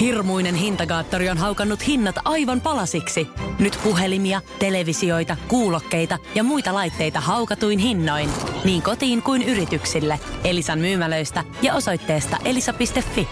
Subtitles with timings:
[0.00, 3.28] Hirmuinen hintakaattori on haukannut hinnat aivan palasiksi.
[3.58, 8.30] Nyt puhelimia, televisioita, kuulokkeita ja muita laitteita haukatuin hinnoin.
[8.64, 10.20] Niin kotiin kuin yrityksille.
[10.44, 13.28] Elisan myymälöistä ja osoitteesta elisa.fi.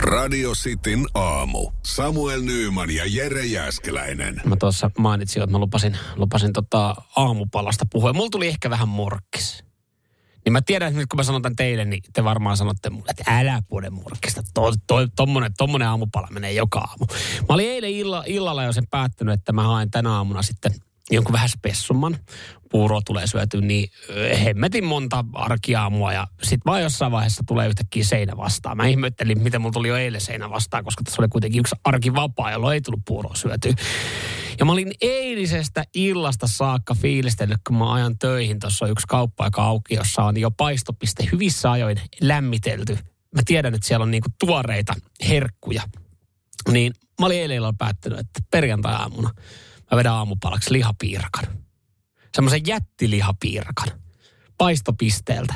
[0.00, 1.70] Radio Cityn aamu.
[1.84, 4.42] Samuel Nyyman ja Jere Jäskeläinen.
[4.44, 8.12] Mä tuossa mainitsin, että mä lupasin, lupasin tota aamupalasta puhua.
[8.12, 9.69] Mulla tuli ehkä vähän morkkis.
[10.44, 13.10] Niin mä tiedän, että nyt kun mä sanon tämän teille, niin te varmaan sanotte mulle,
[13.10, 14.42] että älä puhuta murkista.
[14.54, 17.06] To, to, tommonen, tommonen aamupala menee joka aamu.
[17.48, 20.72] Mä olin eilen illa, illalla jo sen päättänyt, että mä haen tänä aamuna sitten
[21.10, 22.16] jonkun vähän spessumman.
[22.70, 23.90] Puuro tulee syöty, niin
[24.44, 28.76] hemmetin monta arkiaamua ja sitten vaan jossain vaiheessa tulee yhtäkkiä seinä vastaan.
[28.76, 32.14] Mä ihmettelin, miten mulla tuli jo eilen seinä vastaan, koska tässä oli kuitenkin yksi arki
[32.14, 33.74] vapaa, jolloin ei tullut puuroa syötyä.
[34.60, 38.58] Ja mä olin eilisestä illasta saakka fiilistellyt, kun mä ajan töihin.
[38.58, 42.98] Tuossa on yksi kauppa, joka auki, jossa on jo paistopiste hyvissä ajoin lämmitelty.
[43.34, 44.94] Mä tiedän, että siellä on niinku tuoreita
[45.28, 45.82] herkkuja.
[46.72, 49.30] Niin mä olin eilen illalla päättänyt, että perjantai-aamuna
[49.90, 51.44] mä vedän aamupalaksi lihapiirakan.
[52.34, 53.88] Semmoisen jättilihapiirakan.
[54.58, 55.54] Paistopisteeltä.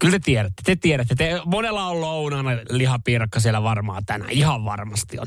[0.00, 1.14] Kyllä te tiedätte, te tiedätte.
[1.14, 4.30] Te, monella on lounana lihapiirakka siellä varmaan tänään.
[4.30, 5.26] Ihan varmasti on.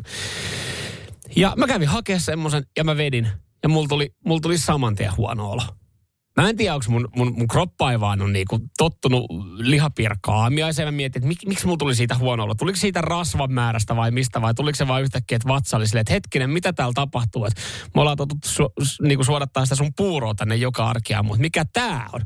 [1.36, 3.28] Ja mä kävin hakemaan semmoisen ja mä vedin.
[3.64, 5.62] Ja mulla tuli, mulla tuli saman tien huono olo.
[6.42, 9.26] Mä en tiedä, onko mun, mun, mun kroppa ei vaan on niinku tottunut
[10.28, 10.88] aamiaiseen.
[10.88, 12.56] Mä mietin, että mik, miksi mulla tuli siitä huono olo.
[12.56, 16.02] Tuliko siitä rasvan määrästä vai mistä vai tuliko se vain yhtäkkiä, että vatsa oli silleen,
[16.02, 17.46] että hetkinen, mitä täällä tapahtuu.
[17.46, 17.62] Että
[17.96, 22.10] me ollaan totuttu su, niinku suodattaa sitä sun puuroa tänne joka arkea, mutta mikä tää
[22.14, 22.22] on?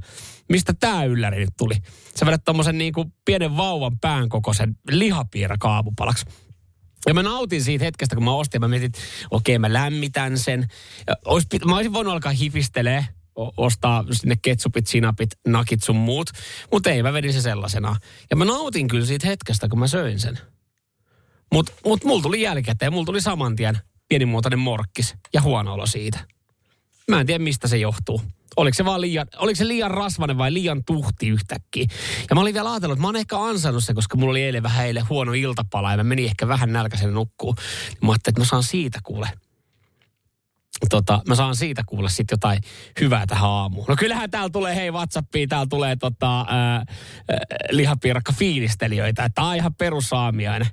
[0.49, 1.75] Mistä tää ylläri nyt tuli?
[2.15, 6.25] Sä vedät tommosen niinku pienen vauvan pään kokoisen lihapiirakan aamupalaksi.
[7.07, 8.61] Ja mä nautin siitä hetkestä, kun mä ostin.
[8.61, 8.99] Mä mietin, että
[9.31, 10.67] okei, okay, mä lämmitän sen.
[11.25, 13.05] Ois, mä olisin voinut alkaa hifistelee,
[13.57, 16.29] ostaa sinne ketsupit, sinapit, nakit sun muut.
[16.71, 17.95] Mutta ei, mä vedin se sellaisena.
[18.29, 20.39] Ja mä nautin kyllä siitä hetkestä, kun mä söin sen.
[21.53, 23.77] Mutta mut mulla tuli jälkikäteen, mulla tuli saman tien
[24.09, 26.19] pienimuotoinen morkkis ja huono olo siitä.
[27.07, 28.21] Mä en tiedä, mistä se johtuu.
[28.57, 31.85] Oliko se vaan liian, oliko se liian rasvainen vai liian tuhti yhtäkkiä?
[32.29, 34.63] Ja mä olin vielä ajatellut, että mä oon ehkä ansainnut se, koska mulla oli eilen
[34.63, 37.55] vähän eilen huono iltapala ja mä menin ehkä vähän nälkäisen nukkuun.
[38.01, 39.29] Mä ajattelin, että mä saan siitä kuule.
[40.89, 42.61] Tota, mä saan siitä kuulla sitten jotain
[43.01, 43.85] hyvää tähän aamuun.
[43.87, 46.85] No kyllähän täällä tulee, hei Whatsappiin, täällä tulee tota, ää, ää,
[47.71, 49.25] lihapiirakka fiilistelijöitä.
[49.25, 50.67] Että on ihan perusaamiainen.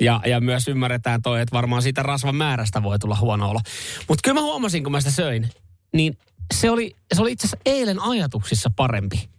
[0.00, 3.60] Ja, ja myös ymmärretään toi, että varmaan siitä rasvan määrästä voi tulla huono olo.
[4.08, 5.50] Mutta kyllä mä huomasin, kun mä sitä söin,
[5.92, 6.18] niin
[6.54, 9.30] se oli, se oli itse asiassa eilen ajatuksissa parempi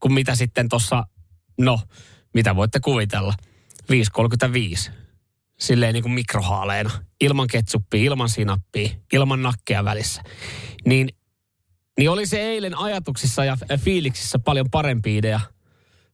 [0.00, 1.04] kuin mitä sitten tuossa,
[1.58, 1.80] no,
[2.34, 3.34] mitä voitte kuvitella,
[4.88, 4.92] 5.35.
[5.60, 6.90] Silleen niin kuin mikrohaaleena,
[7.20, 10.22] ilman ketsuppia, ilman sinappia, ilman nakkeja välissä.
[10.86, 11.08] Niin,
[11.98, 15.40] niin oli se eilen ajatuksissa ja fiiliksissä paljon parempi idea–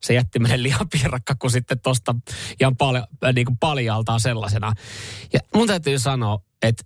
[0.02, 2.14] se jättimäinen lihapiirakka kuin sitten tosta
[2.60, 4.72] ihan paljon, niin kuin paljaltaan sellaisena.
[5.32, 6.84] Ja mun täytyy sanoa, että,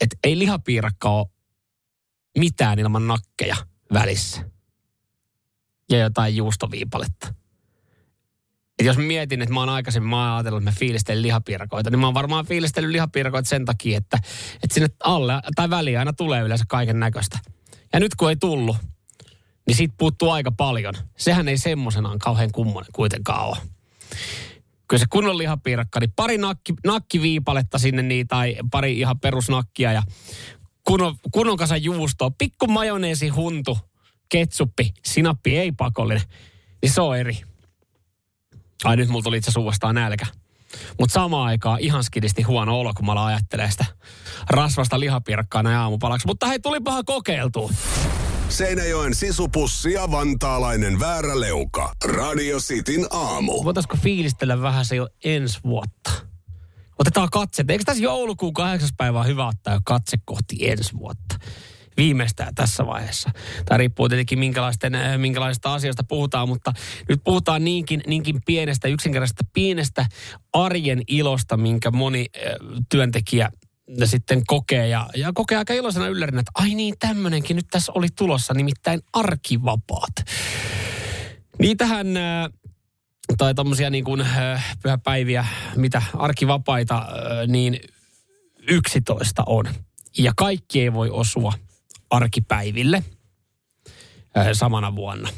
[0.00, 1.26] että ei lihapiirakka ole
[2.38, 3.56] mitään ilman nakkeja
[3.92, 4.44] välissä.
[5.90, 7.34] Ja jotain juustoviipaletta.
[8.78, 12.00] Et jos mietin, että mä oon aikaisemmin, mä oon ajatellut, että mä fiilistelen lihapiirakoita, niin
[12.00, 14.18] mä oon varmaan fiilistellyt lihapiirakoita sen takia, että,
[14.62, 17.38] että sinne alle tai väliin aina tulee yleensä kaiken näköistä.
[17.92, 18.76] Ja nyt kun ei tullut,
[19.66, 20.94] niin siitä puuttuu aika paljon.
[21.16, 23.56] Sehän ei semmoisenaan kauhean kummonen kuitenkaan ole.
[24.88, 30.02] Kyllä se kunnon lihapiirakka, niin pari nakki, nakkiviipaletta sinne niin, tai pari ihan perusnakkia ja
[30.84, 33.78] kunnon, kunnon kanssa juustoa, pikku majoneesi huntu,
[34.28, 36.22] ketsuppi, sinappi ei pakollinen,
[36.82, 37.38] niin se on eri.
[38.84, 40.26] Ai nyt mulla tuli itse suuastaan nälkä.
[40.98, 43.84] Mutta samaan aikaan ihan skidisti huono olo, kun mä ajattelen sitä
[44.50, 46.26] rasvasta lihapiirakkaa näin aamupalaksi.
[46.26, 47.70] Mutta hei, tuli paha kokeiltua.
[48.48, 51.92] Seinäjoen sisupussi ja vantaalainen vääräleuka.
[52.04, 53.64] Radio Cityn aamu.
[53.64, 56.31] Voitaisko fiilistellä vähän se jo ensi vuotta?
[57.02, 57.64] Otetaan katse.
[57.68, 61.38] Eikö tässä joulukuun kahdeksas päivä hyvä ottaa jo katse kohti ensi vuotta?
[61.96, 63.30] Viimeistään tässä vaiheessa.
[63.64, 66.72] Tämä riippuu tietenkin minkälaisten, äh, minkälaisista asioista puhutaan, mutta
[67.08, 70.06] nyt puhutaan niinkin, niinkin pienestä, yksinkertaisesta pienestä
[70.52, 72.42] arjen ilosta, minkä moni äh,
[72.88, 73.50] työntekijä
[74.04, 78.06] sitten kokee ja, ja kokee aika iloisena yllärinä, että ai niin, tämmöinenkin nyt tässä oli
[78.16, 80.14] tulossa, nimittäin arkivapaat.
[81.58, 82.50] Niitähän äh,
[83.38, 84.26] tai tommosia niin kuin
[84.82, 85.46] pyhäpäiviä,
[85.76, 87.06] mitä arkivapaita,
[87.46, 87.80] niin
[88.68, 89.68] 11 on.
[90.18, 91.52] Ja kaikki ei voi osua
[92.10, 93.04] arkipäiville
[94.52, 95.28] samana vuonna.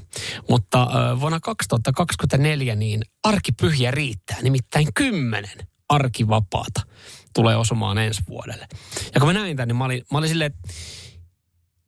[0.49, 0.89] Mutta
[1.21, 5.59] vuonna 2024 niin arkipyhiä riittää, nimittäin kymmenen
[5.89, 6.81] arkivapaata
[7.35, 8.69] tulee osumaan ensi vuodelle.
[9.15, 10.55] Ja kun mä näin tämän, niin mä olin, mä olin silleen,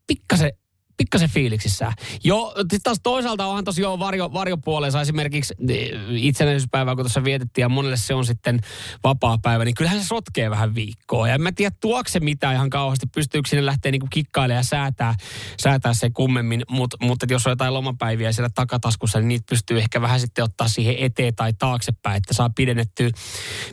[0.07, 0.53] pikkasen,
[0.97, 1.93] pikkasen fiiliksissä.
[2.25, 7.69] Joo, sitten taas toisaalta onhan tosiaan varjo, varjopuoleensa esimerkiksi eh, itsenäisyyspäivää, kun tuossa vietettiin ja
[7.69, 8.61] monelle se on sitten
[9.05, 11.29] vapaa päivä, niin kyllähän se sotkee vähän viikkoa.
[11.29, 14.63] Ja en mä tiedä, tuokse se mitään ihan kauheasti, pystyykö sinne lähteä niinku kikkailemaan ja
[14.63, 15.15] säätää,
[15.63, 20.01] säätää se kummemmin, mutta mut, jos on jotain lomapäiviä siellä takataskussa, niin niitä pystyy ehkä
[20.01, 23.11] vähän sitten ottaa siihen eteen tai taaksepäin, että saa pidennettyä,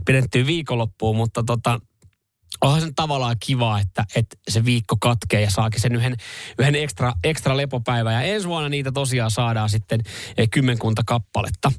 [0.06, 1.80] pidennettyä viikonloppuun, mutta tota,
[2.62, 6.16] onhan se tavallaan kiva, että, että se viikko katkee ja saakin sen yhden,
[6.60, 8.14] yhden ekstra, ekstra lepopäivän.
[8.14, 10.02] Ja ensi vuonna niitä tosiaan saadaan sitten
[10.38, 11.72] eh, kymmenkunta kappaletta.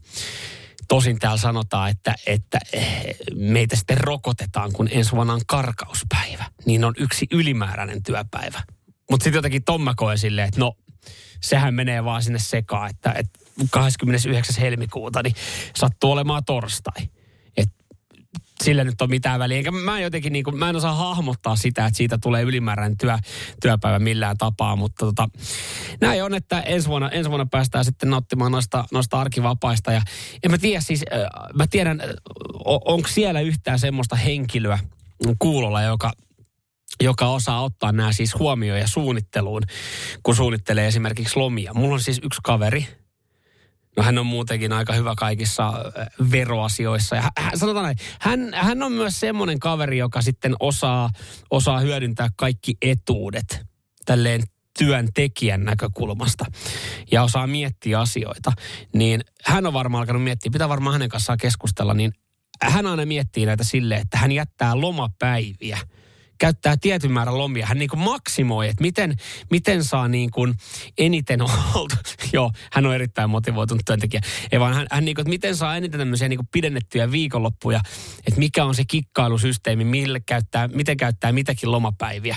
[0.88, 6.44] Tosin täällä sanotaan, että, että eh, meitä sitten rokotetaan, kun ensi vuonna on karkauspäivä.
[6.66, 8.62] Niin on yksi ylimääräinen työpäivä.
[9.10, 10.76] Mutta sitten jotenkin Tomma koe silleen, että no,
[11.40, 14.56] sehän menee vaan sinne sekaan, että, että 29.
[14.60, 15.34] helmikuuta niin
[15.76, 17.08] sattuu olemaan torstai
[18.62, 19.58] sillä nyt on mitään väliä.
[19.58, 23.16] Enkä mä jotenkin niin kuin, mä en osaa hahmottaa sitä, että siitä tulee ylimääräinen työ,
[23.62, 25.28] työpäivä millään tapaa, mutta tota,
[26.00, 30.02] näin on, että ensi vuonna, ensi vuonna päästään sitten nauttimaan noista, noista arkivapaista ja
[30.42, 31.20] en mä tiedä siis, äh,
[31.54, 32.08] mä tiedän, äh,
[32.64, 34.78] onko siellä yhtään semmoista henkilöä
[35.38, 36.12] kuulolla, joka
[37.02, 39.62] joka osaa ottaa nämä siis huomioon ja suunnitteluun,
[40.22, 41.74] kun suunnittelee esimerkiksi lomia.
[41.74, 42.86] Mulla on siis yksi kaveri,
[43.96, 47.16] No hän on muutenkin aika hyvä kaikissa äh, veroasioissa.
[47.16, 51.10] Ja hän, sanotaan näin, hän, hän on myös semmoinen kaveri, joka sitten osaa,
[51.50, 53.62] osaa hyödyntää kaikki etuudet
[54.04, 54.42] tälleen
[54.78, 56.44] työntekijän näkökulmasta
[57.12, 58.52] ja osaa miettiä asioita,
[58.94, 62.12] niin hän on varmaan alkanut miettiä, pitää varmaan hänen kanssaan keskustella, niin
[62.62, 65.78] hän aina miettii näitä silleen, että hän jättää lomapäiviä–
[66.44, 67.66] käyttää tietyn määrän lomia.
[67.66, 69.16] Hän niin kuin maksimoi, että miten,
[69.50, 70.54] miten saa niin kuin
[70.98, 71.40] eniten
[71.74, 71.96] oltu.
[72.32, 74.20] Joo, hän on erittäin motivoitunut työntekijä.
[74.52, 77.80] Ei vaan hän, hän niin kuin, että miten saa eniten tämmöisiä niin kuin pidennettyjä viikonloppuja.
[78.26, 82.36] Että mikä on se kikkailusysteemi, mille käyttää, miten käyttää mitäkin lomapäiviä.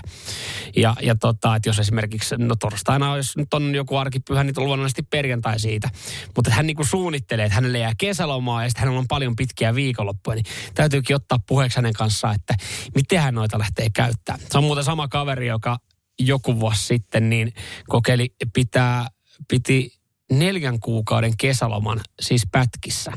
[0.76, 4.66] Ja, ja tota, että jos esimerkiksi, no torstaina, jos nyt on joku arkipyhä, niin on
[4.66, 5.90] luonnollisesti perjantai siitä.
[6.36, 9.76] Mutta hän niin kuin suunnittelee, että hänelle jää kesälomaa ja sitten hänellä on paljon pitkiä
[9.76, 10.36] viikonloppuja.
[10.36, 12.56] Niin täytyykin ottaa puheeksi hänen kanssaan, että
[12.96, 14.38] miten hän noita lähtee käyttää.
[14.52, 15.78] Se on muuten sama kaveri, joka
[16.20, 17.54] joku vuosi sitten niin
[17.88, 19.08] kokeili pitää,
[19.48, 19.92] piti
[20.32, 23.12] neljän kuukauden kesäloman siis pätkissä.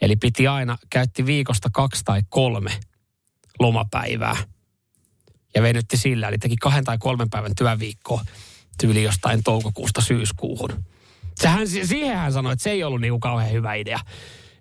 [0.00, 2.70] Eli piti aina, käytti viikosta kaksi tai kolme
[3.58, 4.36] lomapäivää.
[5.54, 8.24] Ja venytti sillä, eli teki kahden tai kolmen päivän työviikkoa
[8.80, 10.84] tyyli jostain toukokuusta syyskuuhun.
[11.40, 13.98] Sehän, siihen hän sanoi, että se ei ollut niinku kauhean hyvä idea.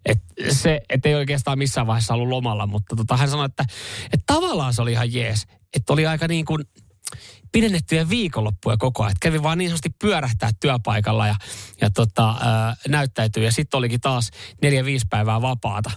[0.06, 3.66] Et se, et ei oikeastaan missään vaiheessa ollut lomalla, mutta tota, hän sanoi, että,
[4.06, 5.48] että tavallaan se oli ihan jees.
[5.76, 6.64] Että oli aika niin kuin
[7.52, 9.12] pidennettyjä viikonloppuja koko ajan.
[9.12, 11.36] Et kävi vaan niin sanotusti pyörähtää työpaikalla ja,
[11.82, 13.46] ja tota, ää, näyttäytyi.
[13.46, 15.92] Ja sitten olikin taas neljä, viisi päivää vapaata.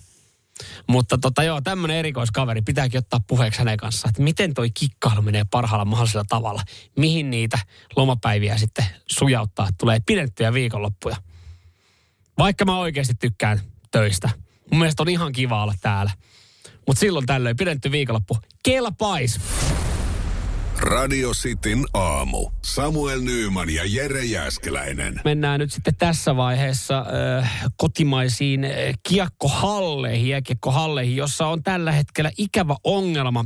[0.87, 5.45] Mutta tota joo, tämmöinen erikoiskaveri pitääkin ottaa puheeksi hänen kanssaan, että miten toi kikkailu menee
[5.51, 6.63] parhaalla mahdollisella tavalla.
[6.99, 7.59] Mihin niitä
[7.97, 11.17] lomapäiviä sitten sujauttaa, että tulee pidennettyjä viikonloppuja.
[12.39, 14.31] Vaikka mä oikeasti tykkään töistä.
[14.71, 16.11] Mun mielestä on ihan kiva olla täällä.
[16.87, 18.39] Mutta silloin tällöin pidetty viikonloppu.
[18.65, 19.41] Kelpais!
[20.81, 22.51] Radio Cityn aamu.
[22.63, 25.21] Samuel Nyyman ja Jere Jäskeläinen.
[25.25, 27.07] Mennään nyt sitten tässä vaiheessa
[27.39, 28.71] äh, kotimaisiin äh,
[29.09, 33.45] kiekkohalleihin, jääkiekkohalleihin, jossa on tällä hetkellä ikävä ongelma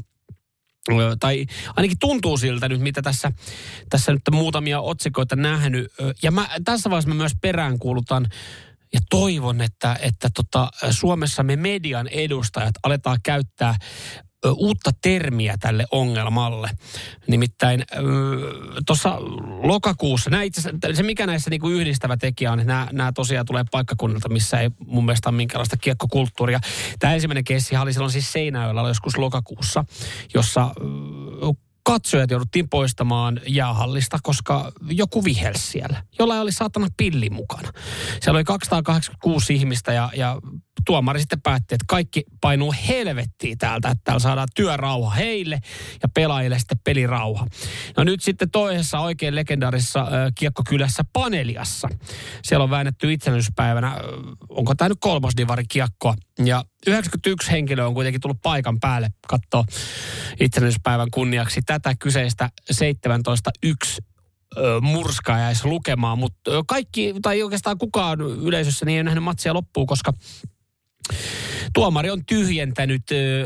[1.20, 1.46] tai
[1.76, 3.32] ainakin tuntuu siltä nyt, mitä tässä,
[3.90, 5.92] tässä nyt muutamia otsikoita nähnyt.
[6.22, 8.26] Ja mä, tässä vaiheessa mä myös peräänkuulutan
[8.92, 13.74] ja toivon, että, että tota, Suomessa me median edustajat aletaan käyttää
[14.52, 16.70] uutta termiä tälle ongelmalle.
[17.26, 17.84] Nimittäin
[18.86, 19.16] tuossa
[19.62, 23.64] lokakuussa, nämä itse, se mikä näissä niinku yhdistävä tekijä on, että nämä, nämä tosiaan tulee
[23.70, 26.60] paikkakunnalta, missä ei mun mielestä ole minkäänlaista kiekkokulttuuria.
[26.98, 29.84] Tämä ensimmäinen keissi oli silloin siis Seinäjoella joskus lokakuussa,
[30.34, 30.70] jossa
[31.84, 37.72] katsojat jouduttiin poistamaan jäähallista, koska joku vihelsi siellä, jolla oli saatana pilli mukana.
[38.20, 40.38] Siellä oli 286 ihmistä ja, ja
[40.86, 45.60] tuomari sitten päätti, että kaikki painuu helvettiin täältä, että täällä saadaan työrauha heille
[46.02, 47.46] ja pelaajille sitten pelirauha.
[47.96, 51.88] No nyt sitten toisessa oikein legendaarisessa äh, kiekkokylässä Paneliassa.
[52.42, 53.96] Siellä on väännetty itsenäisyyspäivänä, äh,
[54.48, 56.14] onko tämä nyt kolmas divari kiekkoa.
[56.44, 59.64] Ja 91 henkilöä on kuitenkin tullut paikan päälle katsoa
[60.40, 64.04] itsenäisyyspäivän kunniaksi tätä kyseistä 17.1
[64.80, 70.12] murskaajais lukemaan, mutta kaikki, tai oikeastaan kukaan yleisössä niin ei nähnyt matsia loppuun, koska
[71.74, 73.02] Tuomari on tyhjentänyt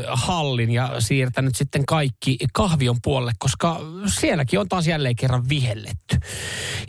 [0.07, 6.17] hallin ja siirtänyt sitten kaikki kahvion puolelle, koska sielläkin on taas jälleen kerran vihelletty.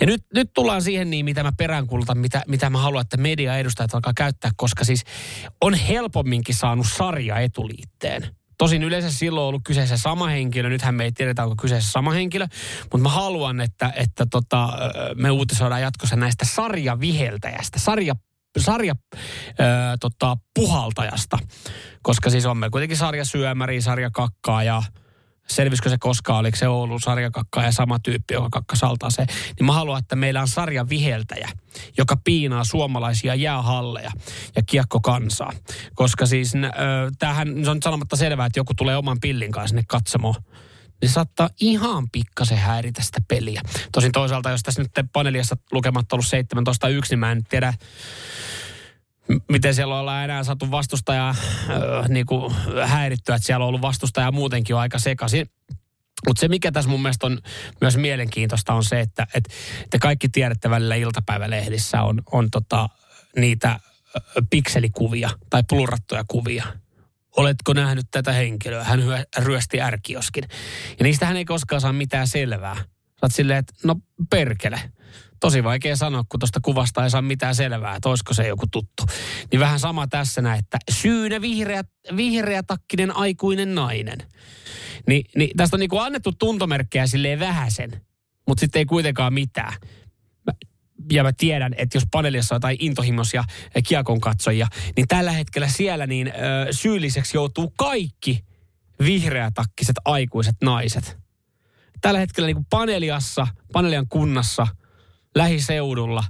[0.00, 3.59] Ja nyt, nyt tullaan siihen niin, mitä mä peräänkuulutan, mitä, mitä mä haluan, että media
[3.59, 5.05] edustajat alkaa käyttää, koska siis
[5.61, 11.05] on helpomminkin saanut sarja etuliitteen Tosin yleensä silloin on ollut kyseessä sama henkilö, nythän me
[11.05, 12.47] ei tiedetä, onko kyseessä sama henkilö,
[12.83, 14.69] mutta mä haluan, että, että tota,
[15.15, 18.15] me uutisoidaan jatkossa näistä sarjaviheltäjästä, sarja
[18.59, 18.95] sarja
[19.59, 21.38] ää, tota, puhaltajasta,
[22.02, 24.83] koska siis on me kuitenkin sarjasyömäri, sarjakakkaa ja
[25.50, 29.26] selvisikö se koskaan, oliko se Oulun sarjakakka ja sama tyyppi, joka kakka saltaa se.
[29.59, 31.49] Niin mä haluan, että meillä on sarjan viheltäjä,
[31.99, 34.11] joka piinaa suomalaisia jäähalleja
[34.57, 35.52] ja kiekkokansaa.
[35.95, 36.71] Koska siis äh,
[37.19, 40.35] tämähän se on sanomatta selvää, että joku tulee oman pillin kanssa sinne katsomaan
[41.00, 43.62] niin saattaa ihan pikkasen häiritä sitä peliä.
[43.92, 47.75] Tosin toisaalta, jos tässä nyt paneeliassa lukemat ollut 17.1, niin mä en tiedä,
[49.49, 51.37] miten siellä ollaan enää saatu vastustaja äh,
[52.09, 52.54] niin kuin
[52.87, 55.50] häirittyä, että siellä on ollut vastustaja muutenkin jo aika sekaisin.
[56.26, 57.38] Mutta se, mikä tässä mun mielestä on
[57.80, 59.50] myös mielenkiintoista, on se, että, että
[59.90, 62.88] te kaikki tiedätte välillä iltapäivälehdissä on, on tota,
[63.37, 63.80] niitä
[64.50, 66.64] pikselikuvia tai plurrattuja kuvia.
[67.37, 68.85] Oletko nähnyt tätä henkilöä?
[68.85, 69.01] Hän
[69.39, 70.45] ryösti ärkioskin.
[70.99, 72.75] Ja niistähän ei koskaan saa mitään selvää.
[72.75, 72.85] Sä
[73.23, 73.97] oot silleen, että no
[74.31, 74.81] perkele
[75.41, 79.07] tosi vaikea sanoa, kun tuosta kuvasta ei saa mitään selvää, että olisiko se joku tuttu.
[79.53, 81.83] Niin vähän sama tässä näin, että syynä vihreä,
[82.17, 84.19] vihreä takkinen aikuinen nainen.
[85.07, 87.91] Ni, niin tästä on niinku annettu tuntomerkkejä silleen vähäsen,
[88.49, 89.73] mutta sitten ei kuitenkaan mitään.
[91.12, 93.45] Ja mä tiedän, että jos paneelissa on jotain intohimoisia
[93.88, 94.66] kiekon katsojia,
[94.97, 96.33] niin tällä hetkellä siellä niin ö,
[96.71, 98.45] syylliseksi joutuu kaikki
[99.04, 101.19] vihreätakkiset aikuiset naiset.
[102.00, 104.66] Tällä hetkellä niin kuin paneeliassa, paneelian kunnassa–
[105.35, 106.25] lähiseudulla,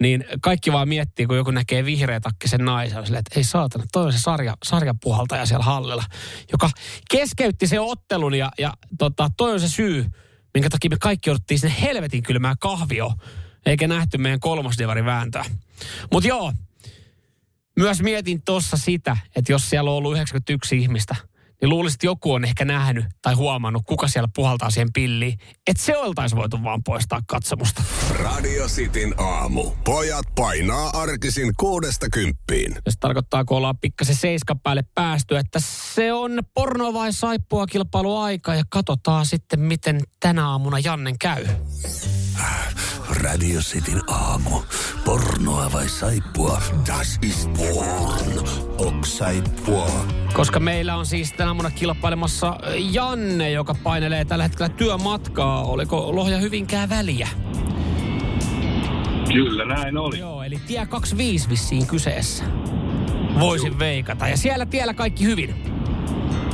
[0.00, 4.04] niin kaikki vaan miettii, kun joku näkee vihreä takkisen naisen, silleen, että ei saatana, toi
[4.04, 6.04] on se sarja, sarjapuhaltaja siellä hallilla,
[6.52, 6.70] joka
[7.10, 10.06] keskeytti sen ottelun ja, ja tota, toi on se syy,
[10.54, 13.12] minkä takia me kaikki odottiin sinne helvetin kylmää kahvio,
[13.66, 15.44] eikä nähty meidän kolmosdivarin vääntöä.
[16.12, 16.52] Mutta joo,
[17.76, 21.16] myös mietin tuossa sitä, että jos siellä on ollut 91 ihmistä–
[21.60, 25.82] niin luulisin, että joku on ehkä nähnyt tai huomannut, kuka siellä puhaltaa siihen pilliin, että
[25.82, 27.82] se oltaisi voitu vaan poistaa katsomusta.
[28.10, 29.70] Radio Cityn aamu.
[29.84, 32.74] Pojat painaa arkisin kuudesta kymppiin.
[32.74, 35.58] Se tarkoittaa, kun ollaan pikkasen seiska päälle päästy, että
[35.94, 41.46] se on porno vai saippua kilpailuaika ja katsotaan sitten, miten tänä aamuna Jannen käy.
[43.10, 44.50] Radio Cityn aamu.
[45.04, 46.62] Pornoa vai saippua?
[46.86, 48.48] Das ist porn.
[48.78, 49.90] Ok saippua.
[50.32, 52.56] Koska meillä on siis tänä aamuna kilpailemassa
[52.92, 55.64] Janne, joka painelee tällä hetkellä työmatkaa.
[55.64, 57.28] Oliko Lohja Hyvinkää väliä?
[59.32, 60.18] Kyllä, näin oli.
[60.18, 62.44] Joo, eli tie 25 vissiin kyseessä.
[63.40, 64.28] Voisin veikata.
[64.28, 65.54] Ja siellä tiellä kaikki hyvin.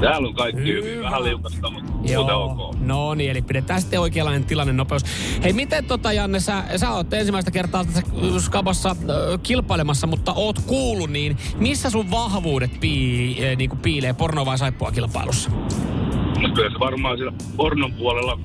[0.01, 1.03] Täällä on kaikki hyvin, hyvin.
[1.03, 2.45] vähän liukasta, mutta Joo.
[2.45, 2.77] ok.
[2.81, 5.03] No niin, eli pidetään sitten oikeanlainen tilanne nopeus.
[5.43, 8.03] Hei, miten tota Janne, sä, sä oot ensimmäistä kertaa tässä
[8.39, 8.97] skabassa äh,
[9.43, 14.59] kilpailemassa, mutta oot kuullut, niin missä sun vahvuudet pii, äh, niin kuin piilee porno vai
[14.59, 15.51] saippua kilpailussa?
[16.41, 18.39] No kyllä se varmaan siellä pornon puolella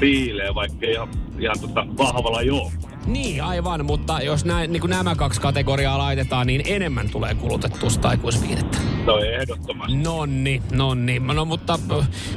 [0.00, 1.08] piilee, vaikka ihan,
[1.38, 2.72] ihan tota vahvalla joo.
[3.06, 7.90] Niin, aivan, mutta jos näin, niin kuin nämä kaksi kategoriaa laitetaan, niin enemmän tulee kulutettua
[7.90, 8.78] sitä aikuisviihdettä.
[9.06, 9.96] No ehdottomasti.
[9.96, 11.18] Nonni, nonni.
[11.18, 11.78] No mutta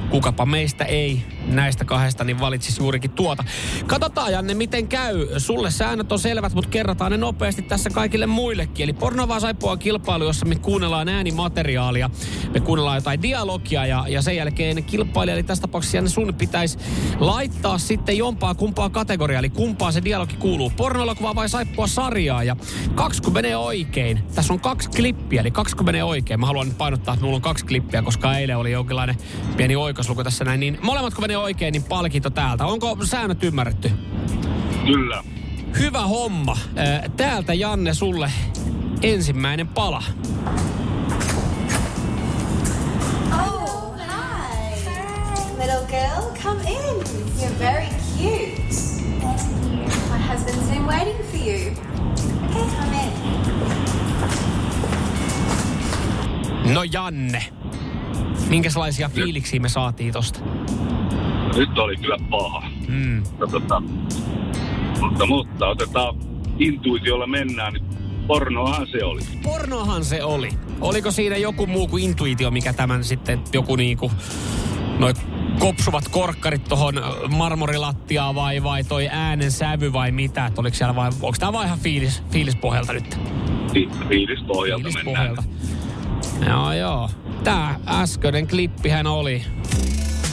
[0.10, 3.44] kukapa meistä ei näistä kahdesta niin valitsisi juurikin tuota.
[3.88, 5.27] Katsotaan Janne, miten käy.
[5.38, 8.84] Sulle säännöt on selvät, mutta kerrataan ne nopeasti tässä kaikille muillekin.
[8.84, 12.10] Eli Pornovaa saippua kilpailu, jossa me kuunnellaan äänimateriaalia.
[12.53, 16.77] Me kuunnellaan jotain dialogia ja, ja sen jälkeen kilpailija, eli tässä tapauksessa Janne sun pitäisi
[17.20, 19.39] laittaa sitten jompaa kumpaa kategoriaa.
[19.39, 20.61] Eli kumpaa se dialogi kuuluu.
[20.70, 22.44] Pornolokuva vai saippua sarjaa.
[22.44, 22.56] Ja
[22.96, 24.24] kaksi kun menee oikein.
[24.36, 26.39] Tässä on kaksi klippiä, eli kaksi kun menee oikein.
[26.39, 29.15] Mä haluan nyt painottaa, että mulla on kaksi klippiä, koska eilen oli jonkinlainen
[29.58, 30.60] pieni oikosluku tässä näin.
[30.60, 32.65] Niin molemmat kun menee oikein, niin palkinto täältä.
[32.65, 33.91] Onko säännöt ymmärretty?
[34.86, 35.24] Kyllä.
[35.80, 36.58] Hyvä homma.
[37.18, 38.32] Täältä Janne sulle
[39.01, 40.03] ensimmäinen pala.
[43.34, 44.82] Oh, hi.
[45.58, 47.03] Little girl, come in.
[47.39, 48.00] You're very
[51.48, 51.71] you.
[52.50, 53.12] Okay, come in.
[56.74, 57.45] No Janne,
[58.50, 60.39] minkälaisia fiiliksiä me saatiin tosta?
[61.55, 62.63] Nyt oli kyllä paha.
[62.88, 63.24] Mm.
[63.51, 63.81] Tota,
[65.01, 66.15] mutta, mutta otetaan
[66.60, 67.86] intuitiolla mennään, niin
[68.27, 69.21] pornoahan se oli.
[69.43, 70.50] Pornoahan se oli.
[70.81, 74.12] Oliko siinä joku muu kuin intuitio, mikä tämän sitten joku niinku,
[75.00, 75.15] noin
[75.60, 76.93] kopsuvat korkkarit tuohon
[77.29, 80.46] marmorilattiaan vai, vai toi äänen sävy vai mitä?
[80.46, 83.20] Et oliko siellä vai, onko tämä vaan ihan fiilis, fiilispohjalta nyt?
[83.74, 85.43] Fi, fiilispohjalta, fiilispohjalta.
[86.50, 87.10] Joo, joo.
[87.43, 89.43] Tää äskeinen klippihän oli.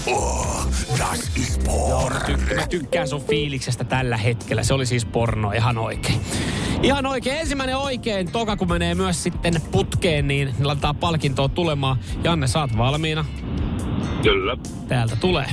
[0.06, 0.66] Oh,
[0.98, 1.88] das ist porn.
[1.90, 4.62] Joo, mä, tykkään, mä tykkään sun fiiliksestä tällä hetkellä.
[4.62, 6.20] Se oli siis porno ihan oikein.
[6.82, 7.40] Ihan oikein.
[7.40, 8.32] Ensimmäinen oikein.
[8.32, 11.98] Toka kun menee myös sitten putkeen, niin laitetaan palkintoa tulemaan.
[12.25, 13.25] Janne, saat valmiina.
[14.22, 14.56] Kyllä.
[14.88, 15.46] Täältä tulee.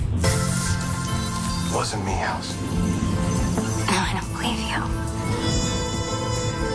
[1.73, 2.55] Wasn't me, House.
[3.87, 4.83] No, I don't believe you.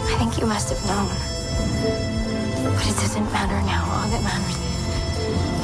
[0.09, 1.09] I think you must have known.
[2.65, 3.85] But it doesn't matter now.
[3.93, 4.57] All that matters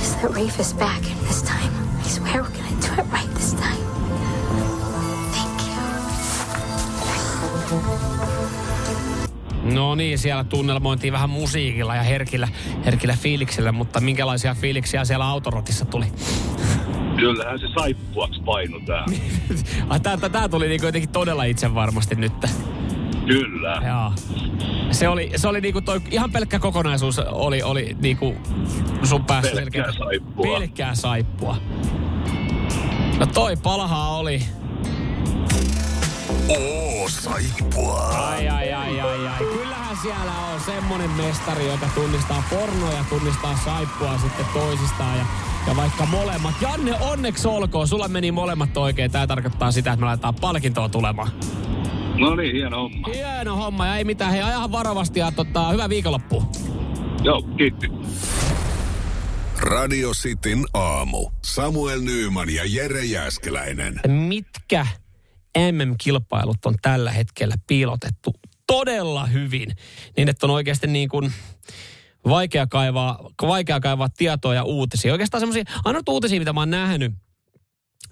[0.03, 3.35] is that Rafe is back, and this time, I swear we're gonna do it right
[3.35, 3.83] this time.
[5.33, 5.61] Thank
[8.21, 8.26] you.
[9.75, 12.49] No niin, siellä tunnelmointiin vähän musiikilla ja herkillä,
[12.85, 16.07] herkillä fiiliksillä, mutta minkälaisia fiiliksiä siellä autorotissa tuli?
[17.17, 19.05] Kyllähän se saippuaksi painu tää.
[19.89, 22.33] Ai, tää, tää, tää tuli niinku jotenkin todella itse varmasti nyt.
[23.27, 23.83] Kyllä.
[23.89, 24.13] Joo.
[24.91, 28.35] Se oli, se oli niinku toi, ihan pelkkä kokonaisuus oli, oli niinku
[29.03, 29.51] sun päässä.
[29.55, 30.59] Pelkkää selkeä- saippua.
[30.59, 31.57] Pelkkää saippua.
[33.19, 34.43] No toi palahaa oli.
[36.49, 38.01] Oo, saippua.
[38.09, 39.47] Ai, ai, ai, ai, ai.
[40.07, 45.27] Siellä on semmonen mestari, joka tunnistaa pornoja, tunnistaa saippua sitten toisistaan ja,
[45.67, 46.55] ja vaikka molemmat.
[46.61, 47.89] Janne, onneksi olkoon.
[47.89, 49.11] Sulla meni molemmat oikein.
[49.11, 51.29] Tää tarkoittaa sitä, että me laitetaan palkintoa tulemaan.
[52.19, 53.09] No niin, hieno homma.
[53.15, 54.33] Hieno homma ja ei mitään.
[54.33, 56.43] Hei, ajahan varovasti ja tota, hyvää viikonloppua.
[57.23, 57.87] Joo, kiitti.
[59.59, 61.31] Radio Cityn aamu.
[61.45, 64.01] Samuel Nyyman ja Jere Jäskeläinen.
[64.09, 64.87] Mitkä
[65.59, 68.35] MM-kilpailut on tällä hetkellä piilotettu
[68.67, 69.77] todella hyvin,
[70.17, 71.33] niin että on oikeasti niin kuin
[72.29, 75.13] vaikea kaivaa, vaikea kaivaa tietoa ja uutisia.
[75.13, 77.13] Oikeastaan semmoisia, ainoat uutisia, mitä mä oon nähnyt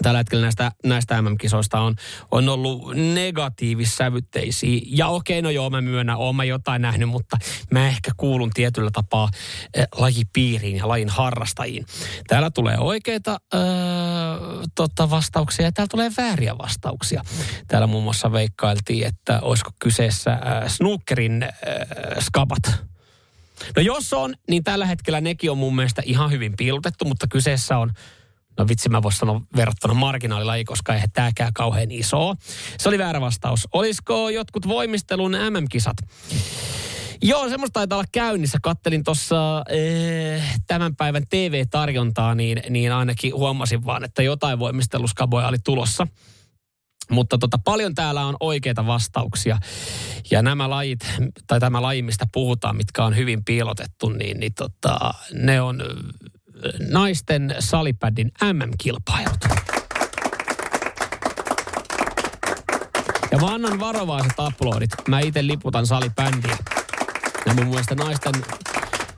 [0.02, 1.94] tällä hetkellä näistä, näistä MM-kisoista on,
[2.30, 4.80] on ollut negatiivissävytteisiä.
[4.86, 7.36] Ja okei, no joo, mä myönnän, oon mä jotain nähnyt, mutta
[7.70, 9.28] mä ehkä kuulun tietyllä tapaa
[9.78, 11.86] äh, lajipiiriin ja lajin harrastajiin.
[12.26, 13.60] Täällä tulee oikeita äh,
[14.74, 17.22] tota, vastauksia ja täällä tulee vääriä vastauksia.
[17.68, 21.50] Täällä muun muassa veikkailtiin, että olisiko kyseessä äh, snookerin äh,
[22.20, 22.84] skabat.
[23.76, 27.78] No jos on, niin tällä hetkellä nekin on mun mielestä ihan hyvin piilotettu, mutta kyseessä
[27.78, 27.90] on
[28.58, 32.34] No vitsi, mä voisin sanoa verrattuna marginaalilaji, koska eihän tääkään kauhean iso.
[32.78, 33.68] Se oli väärä vastaus.
[33.72, 35.96] Olisiko jotkut voimistelun MM-kisat?
[37.22, 38.58] Joo, semmoista taitaa olla käynnissä.
[38.62, 45.58] Kattelin tuossa eh, tämän päivän TV-tarjontaa, niin, niin ainakin huomasin vaan, että jotain voimisteluskaboja oli
[45.64, 46.06] tulossa.
[47.10, 49.58] Mutta tota, paljon täällä on oikeita vastauksia.
[50.30, 51.00] Ja nämä lajit,
[51.46, 55.82] tai tämä laji, mistä puhutaan, mitkä on hyvin piilotettu, niin, niin tota, ne on
[56.90, 59.44] naisten salipädin MM-kilpailut.
[63.30, 64.90] Ja mä annan varovaiset uploadit.
[65.08, 66.56] Mä itse liputan salibändiä.
[67.46, 68.32] Ja mun mielestä naisten,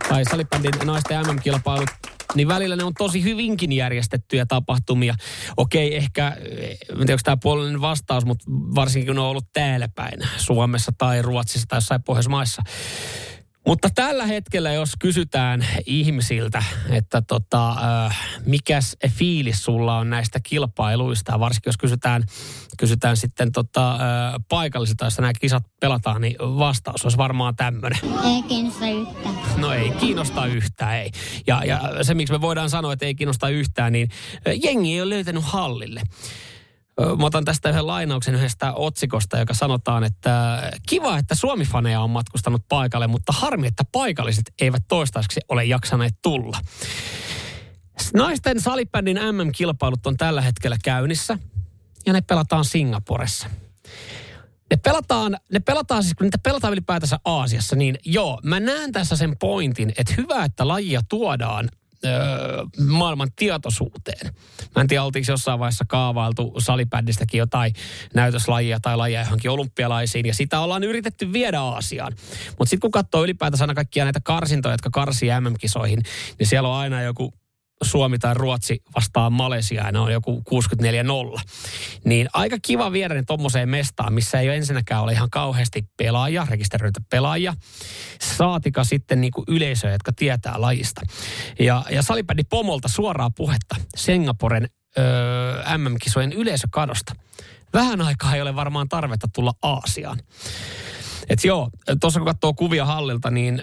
[0.09, 1.91] tai salibändin naisten MM-kilpailut,
[2.35, 5.15] niin välillä ne on tosi hyvinkin järjestettyjä tapahtumia.
[5.57, 9.89] Okei, ehkä, en tiedä onko tämä puolellinen vastaus, mutta varsinkin kun ne on ollut täällä
[9.95, 12.63] päin, Suomessa tai Ruotsissa tai jossain Pohjoismaissa.
[13.67, 17.71] Mutta tällä hetkellä, jos kysytään ihmisiltä, että tota,
[18.07, 22.23] äh, mikäs fiilis sulla on näistä kilpailuista, varsinkin jos kysytään,
[22.79, 23.99] kysytään sitten tota, äh,
[24.49, 27.99] paikallisilta, jossa nämä kisat pelataan, niin vastaus olisi varmaan tämmöinen.
[28.05, 29.35] Ei kiinnosta yhtään.
[29.57, 31.11] No ei kiinnosta yhtään, ei.
[31.47, 34.09] Ja, ja se, miksi me voidaan sanoa, että ei kiinnosta yhtään, niin
[34.47, 36.03] ö, jengi ei ole löytänyt hallille.
[37.19, 42.63] Mä otan tästä yhden lainauksen yhdestä otsikosta, joka sanotaan, että kiva, että Suomi-faneja on matkustanut
[42.69, 46.61] paikalle, mutta harmi, että paikalliset eivät toistaiseksi ole jaksaneet tulla.
[48.15, 51.39] Naisten salibändin MM-kilpailut on tällä hetkellä käynnissä
[52.07, 53.51] ja ne pelataan Singaporessa.
[54.71, 59.17] Ne pelataan, ne pelataan siis, kun niitä pelataan ylipäätänsä Aasiassa, niin joo, mä näen tässä
[59.17, 61.69] sen pointin, että hyvä, että lajia tuodaan
[62.05, 64.35] öö, maailman tietoisuuteen.
[64.77, 67.73] Mä en tiedä, oltiinko jossain vaiheessa kaavailtu salibändistäkin jotain
[68.15, 72.13] näytöslajia tai lajia johonkin olympialaisiin, ja sitä ollaan yritetty viedä Aasiaan.
[72.49, 76.03] Mutta sitten kun katsoo ylipäätänsä aina kaikkia näitä karsintoja, jotka karsii MM-kisoihin,
[76.39, 77.35] niin siellä on aina joku
[77.83, 80.43] Suomi tai Ruotsi vastaan Malesia ja ne on joku
[81.37, 81.41] 64-0.
[82.05, 86.47] Niin aika kiva viedä ne tommoseen mestaan, missä ei ole ensinnäkään ole ihan kauheasti pelaajia,
[86.51, 87.55] rekisteröitä pelaajia,
[88.37, 91.01] saatika sitten niinku yleisöä, jotka tietää lajista.
[91.59, 97.13] Ja, ja salibändi Pomolta suoraa puhetta Singaporen öö, MM-kisojen yleisökadosta.
[97.73, 100.19] Vähän aikaa ei ole varmaan tarvetta tulla Aasiaan.
[101.29, 103.63] Et joo, tuossa kun katsoo kuvia hallilta, niin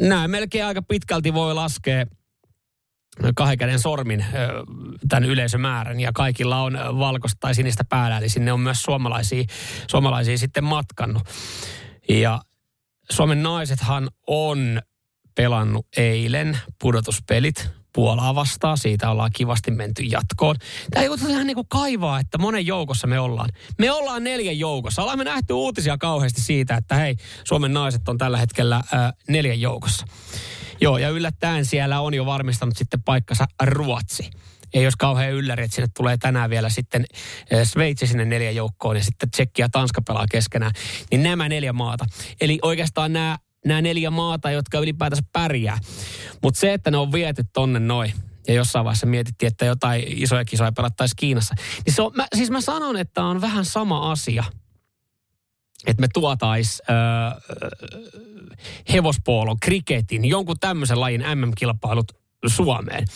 [0.00, 2.06] nämä melkein aika pitkälti voi laskea
[3.34, 4.24] kahden käden sormin
[5.08, 9.44] tämän yleisömäärän ja kaikilla on valkoista tai sinistä päällä, eli sinne on myös suomalaisia,
[9.90, 11.22] suomalaisia sitten matkannut.
[12.08, 12.40] Ja
[13.10, 14.82] Suomen naisethan on
[15.34, 18.78] pelannut eilen pudotuspelit Puolaa vastaan.
[18.78, 20.56] Siitä ollaan kivasti menty jatkoon.
[20.90, 23.48] Tämä joutuu ihan niin kuin kaivaa, että monen joukossa me ollaan.
[23.78, 25.02] Me ollaan neljän joukossa.
[25.02, 29.60] Ollaan me nähty uutisia kauheasti siitä, että hei, Suomen naiset on tällä hetkellä äh, neljän
[29.60, 30.06] joukossa.
[30.80, 34.30] Joo, ja yllättäen siellä on jo varmistanut sitten paikkansa Ruotsi.
[34.74, 37.04] Ei jos kauhean ylläri, että sinne tulee tänään vielä sitten
[37.64, 40.72] Sveitsi sinne neljän joukkoon ja sitten Tsekki ja Tanska pelaa keskenään.
[41.10, 42.04] Niin nämä neljä maata.
[42.40, 45.78] Eli oikeastaan nämä, nämä neljä maata, jotka ylipäätänsä pärjää.
[46.42, 48.12] Mutta se, että ne on viety tonne noin,
[48.48, 51.54] ja jossain vaiheessa mietittiin, että jotain isoja kisoja pelattaisiin Kiinassa.
[51.86, 54.44] Niin se on, mä, siis mä sanon, että on vähän sama asia,
[55.86, 56.96] että me tuotais öö,
[58.92, 62.12] hevospoolon, kriketin, jonkun tämmöisen lajin MM-kilpailut
[62.46, 63.06] Suomeen.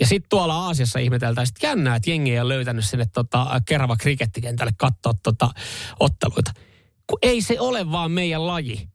[0.00, 3.96] Ja sitten tuolla Aasiassa ihmeteltäisiin, että jännää, että jengi ei ole löytänyt sinne tota, Kerava
[3.96, 5.50] krikettikentälle katsoa tota,
[6.00, 6.52] otteluita.
[7.06, 8.88] Kun ei se ole vaan meidän laji.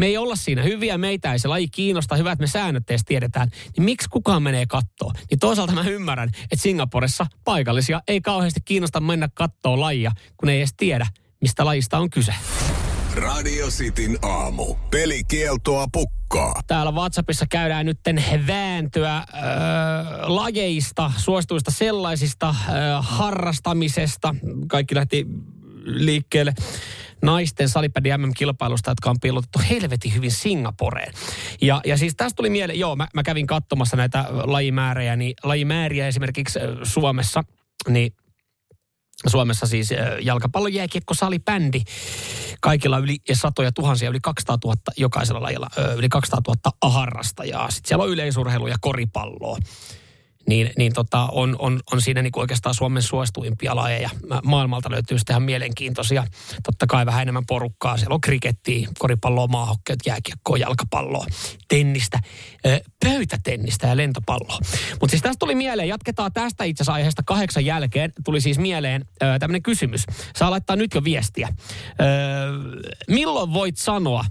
[0.00, 3.48] Me ei olla siinä hyviä, meitä ei se laji kiinnosta, hyvät me säännöt edes tiedetään.
[3.76, 5.12] Niin miksi kukaan menee kattoo?
[5.30, 10.58] Niin toisaalta mä ymmärrän, että Singaporessa paikallisia ei kauheasti kiinnosta mennä kattoo lajia, kun ei
[10.58, 11.06] edes tiedä,
[11.40, 12.34] mistä lajista on kyse.
[13.14, 14.74] Radio Cityn aamu.
[14.90, 16.60] Pelikieltoa pukkaa.
[16.66, 18.00] Täällä WhatsAppissa käydään nyt
[18.46, 19.24] vääntöä äh,
[20.22, 22.56] lajeista, suosituista sellaisista, äh,
[23.00, 24.34] harrastamisesta.
[24.68, 25.26] Kaikki lähti
[25.84, 26.54] liikkeelle
[27.22, 31.14] naisten salipädi MM-kilpailusta, jotka on piilotettu helvetin hyvin Singaporeen.
[31.60, 36.08] Ja, ja siis tästä tuli mieleen, joo, mä, mä kävin katsomassa näitä lajimääriä, niin lajimääriä
[36.08, 37.44] esimerkiksi Suomessa,
[37.88, 38.12] niin
[39.26, 39.90] Suomessa siis
[40.22, 41.82] jalkapallo, jääkiekko, salibändi.
[42.60, 47.70] Kaikilla yli satoja tuhansia, yli 200 000 jokaisella lajilla, yli 200 000 harrastajaa.
[47.70, 49.58] Sitten siellä on yleisurheilu ja koripalloa
[50.50, 54.10] niin, niin tota, on, on, on siinä niin oikeastaan Suomen suosituimpia lajeja.
[54.44, 56.24] Maailmalta löytyy sitten ihan mielenkiintoisia.
[56.62, 57.96] Totta kai vähän enemmän porukkaa.
[57.96, 61.26] Siellä on krikettiä, koripalloa, maahokkeet, jääkiekkoa, jalkapalloa,
[61.68, 62.18] tennistä,
[63.04, 64.58] pöytätennistä ja lentopalloa.
[64.90, 68.12] Mutta siis tästä tuli mieleen, jatketaan tästä itse asiassa aiheesta kahdeksan jälkeen.
[68.24, 70.04] Tuli siis mieleen tämmöinen kysymys.
[70.36, 71.48] Saa laittaa nyt jo viestiä.
[73.08, 74.24] milloin voit sanoa,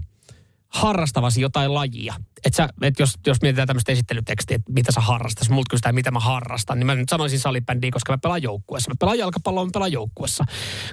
[0.70, 2.14] harrastavasi jotain lajia.
[2.44, 5.94] Et sä, et jos, jos mietitään tämmöistä esittelytekstiä, että mitä sä harrastat, jos multa kysytään,
[5.94, 8.90] mitä mä harrastan, niin mä nyt sanoisin salibändiä, koska mä pelaan joukkueessa.
[8.90, 10.44] Mä pelaan jalkapalloa, mä pelaan joukkueessa.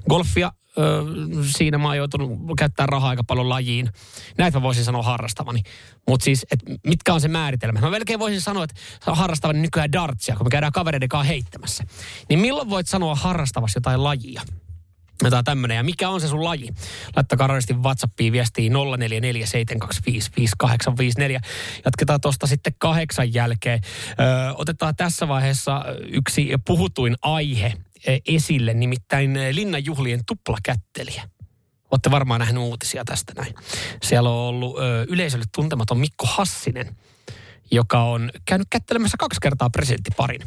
[0.09, 1.03] Golfia, ö,
[1.57, 3.89] siinä mä oon joutunut käyttämään rahaa aika paljon lajiin.
[4.37, 5.61] Näitä mä voisin sanoa harrastavani.
[6.07, 7.79] Mutta siis, et mitkä on se määritelmä?
[7.79, 11.83] Mä melkein voisin sanoa, että harrastavani nykyään dartsia, kun me käydään kavereiden kanssa heittämässä.
[12.29, 14.41] Niin milloin voit sanoa harrastavasi jotain lajia?
[15.23, 15.77] Jotain tämmöinen.
[15.77, 16.69] Ja mikä on se sun laji?
[17.15, 18.77] Laittakaa radiosti WhatsAppiin viestiin 0447255854.
[21.85, 23.81] Jatketaan tuosta sitten kahdeksan jälkeen.
[23.83, 24.13] Ö,
[24.53, 27.73] otetaan tässä vaiheessa yksi puhutuin aihe
[28.27, 31.29] esille, nimittäin linnanjuhlien tuplakättelijä.
[31.91, 33.55] Olette varmaan nähneet uutisia tästä näin.
[34.03, 36.95] Siellä on ollut ö, yleisölle tuntematon Mikko Hassinen,
[37.71, 40.41] joka on käynyt kättelemässä kaksi kertaa presidenttiparin.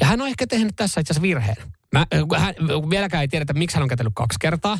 [0.00, 1.56] Ja hän on ehkä tehnyt tässä itse asiassa virheen.
[1.92, 2.54] Mä, hän,
[2.90, 4.78] vieläkään ei tiedetä, miksi hän on kätellyt kaksi kertaa.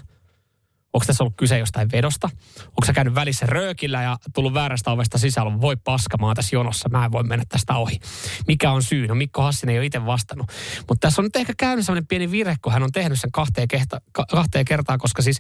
[0.93, 2.31] Onko tässä ollut kyse jostain vedosta?
[2.61, 5.61] Onko se käynyt välissä röökillä ja tullut väärästä ovesta sisällä?
[5.61, 8.01] Voi paskamaan tässä jonossa, mä en voi mennä tästä ohi.
[8.47, 9.07] Mikä on syy?
[9.07, 10.47] No Mikko Hassinen ei ole itse vastannut.
[10.89, 13.69] Mutta tässä on nyt ehkä käynyt sellainen pieni virhe, kun hän on tehnyt sen kahteen,
[13.69, 15.39] kehta, kahteen kertaan, koska siis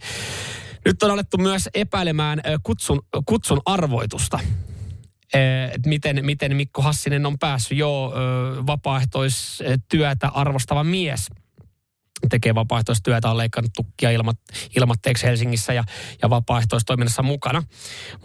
[0.84, 4.38] nyt on alettu myös epäilemään kutsun, kutsun arvoitusta
[5.72, 8.12] että miten, miten Mikko Hassinen on päässyt jo
[8.66, 11.28] vapaaehtoistyötä arvostava mies
[12.28, 14.38] tekee vapaaehtoistyötä, on leikannut tukkia ilmat,
[14.76, 15.84] ilmatteeksi Helsingissä ja,
[16.22, 17.62] ja vapaaehtoistoiminnassa mukana.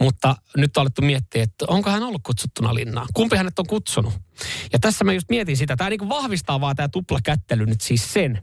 [0.00, 3.08] Mutta nyt on alettu miettiä, että onko hän ollut kutsuttuna linnaan?
[3.14, 4.14] Kumpi hänet on kutsunut?
[4.72, 5.76] Ja tässä mä just mietin sitä.
[5.76, 8.42] Tämä niin vahvistaa vaan tämä tuplakättely nyt siis sen,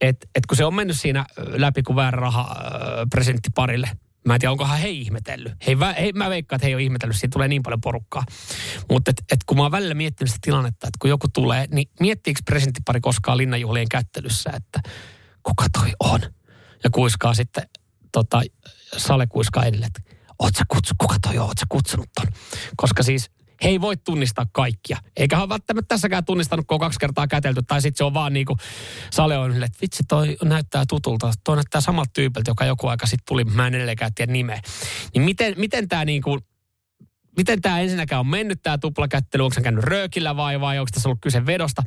[0.00, 3.90] että, että kun se on mennyt siinä läpi kuin väärä raha äh, presenttiparille–
[4.26, 5.52] Mä en tiedä, onkohan he ihmetellyt.
[5.66, 8.24] Hei, hei, mä veikkaan, että he ei ole ihmetellyt, siitä tulee niin paljon porukkaa.
[8.90, 11.88] Mutta et, et kun mä oon välillä miettinyt sitä tilannetta, että kun joku tulee, niin
[12.00, 14.90] miettiikö presidenttipari koskaan linnanjuhlien kättelyssä, että
[15.42, 16.20] kuka toi on?
[16.84, 17.68] Ja kuiskaa sitten,
[18.12, 18.42] tota,
[18.96, 22.26] Sale kuiskaa edelleen, että kutsu, kuka toi on, oot sä kutsunut ton?
[22.76, 23.30] Koska siis
[23.64, 24.98] he ei voi tunnistaa kaikkia.
[25.16, 27.62] Eikä ole välttämättä tässäkään tunnistanut, kun on kaksi kertaa kätelty.
[27.62, 28.58] Tai sitten se on vaan niin kuin
[29.10, 31.32] Sale on että vitsi toi näyttää tutulta.
[31.44, 33.44] Toi näyttää samalta tyypiltä, joka joku aika sitten tuli.
[33.44, 34.60] Mä en edelleenkään tiedä nimeä.
[35.14, 36.40] Niin miten, miten tämä niin kuin
[37.36, 41.08] miten tämä ensinnäkään on mennyt tämä tuplakättely, onko se käynyt röökillä vai, vai onko tässä
[41.08, 41.82] ollut kyse vedosta.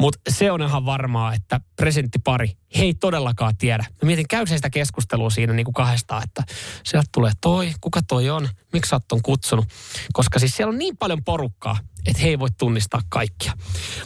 [0.00, 3.84] Mutta se on ihan varmaa, että presidenttipari he ei todellakaan tiedä.
[4.02, 6.42] Mä mietin, käy sitä keskustelua siinä niin kuin kahdestaan, että
[6.84, 9.66] sieltä tulee toi, kuka toi on, miksi sä oot kutsunut.
[10.12, 13.52] Koska siis siellä on niin paljon porukkaa, että he ei voi tunnistaa kaikkia.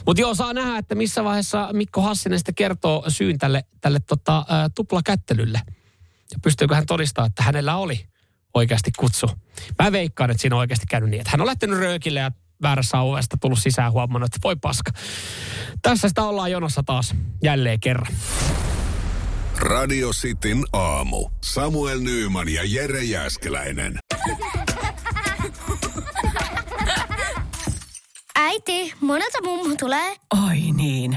[0.07, 4.45] Mutta joo, saa nähdä, että missä vaiheessa Mikko Hassinen sitten kertoo syyn tälle, tälle tota,
[4.49, 5.61] ää, tuplakättelylle.
[6.33, 8.07] Ja pystyykö hän todistamaan, että hänellä oli
[8.57, 9.27] oikeasti kutsu.
[9.83, 12.31] Mä veikkaan, että siinä on oikeasti käynyt niin, että hän on lähtenyt röökille ja
[12.63, 14.91] väärässä ovesta tullut sisään huomannut, että voi paska.
[15.83, 18.13] Tässä sitä ollaan jonossa taas jälleen kerran.
[19.59, 21.29] Radio Cityn aamu.
[21.45, 23.99] Samuel Nyyman ja Jere Jäskeläinen.
[28.39, 30.17] Äiti, monelta mummu tulee?
[30.47, 31.17] Oi niin.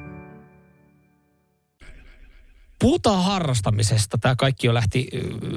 [2.81, 4.17] Puhutaan harrastamisesta.
[4.17, 5.07] Tämä kaikki jo lähti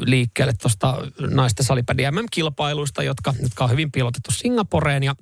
[0.00, 0.96] liikkeelle tuosta
[1.30, 5.14] naisten salipädi MM-kilpailuista, jotka, jotka on hyvin pilotettu Singaporeen ja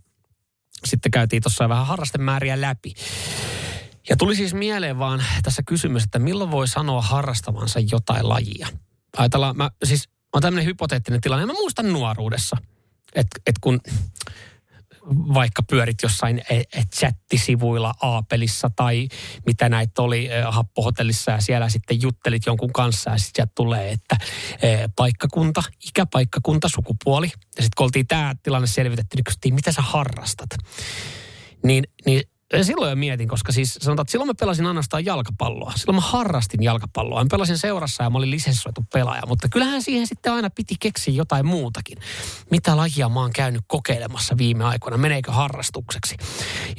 [0.84, 2.94] sitten käytiin tuossa vähän harrastemääriä läpi.
[4.08, 8.68] Ja tuli siis mieleen vaan tässä kysymys, että milloin voi sanoa harrastavansa jotain lajia.
[9.16, 11.46] Ajatellaan, mä siis on tämmöinen hypoteettinen tilanne.
[11.46, 12.56] Mä muistan nuoruudessa,
[13.14, 13.80] että et kun
[15.08, 19.08] vaikka pyörit jossain e- chattisivuilla Aapelissa tai
[19.46, 24.16] mitä näitä oli e, happohotellissa ja siellä sitten juttelit jonkun kanssa ja sitten tulee, että
[24.62, 27.26] e, paikkakunta, ikäpaikkakunta, sukupuoli.
[27.26, 30.50] Ja sitten kun oltiin tämä tilanne selvitetty, niin kysyttiin, mitä sä harrastat?
[31.64, 32.22] Niin, niin
[32.62, 35.72] silloin jo mietin, koska siis sanotaan, että silloin mä pelasin ainoastaan jalkapalloa.
[35.76, 37.24] Silloin mä harrastin jalkapalloa.
[37.24, 39.22] Mä pelasin seurassa ja mä olin lisenssoitu pelaaja.
[39.26, 41.98] Mutta kyllähän siihen sitten aina piti keksiä jotain muutakin.
[42.50, 44.96] Mitä lajia mä oon käynyt kokeilemassa viime aikoina?
[44.96, 46.16] Meneekö harrastukseksi?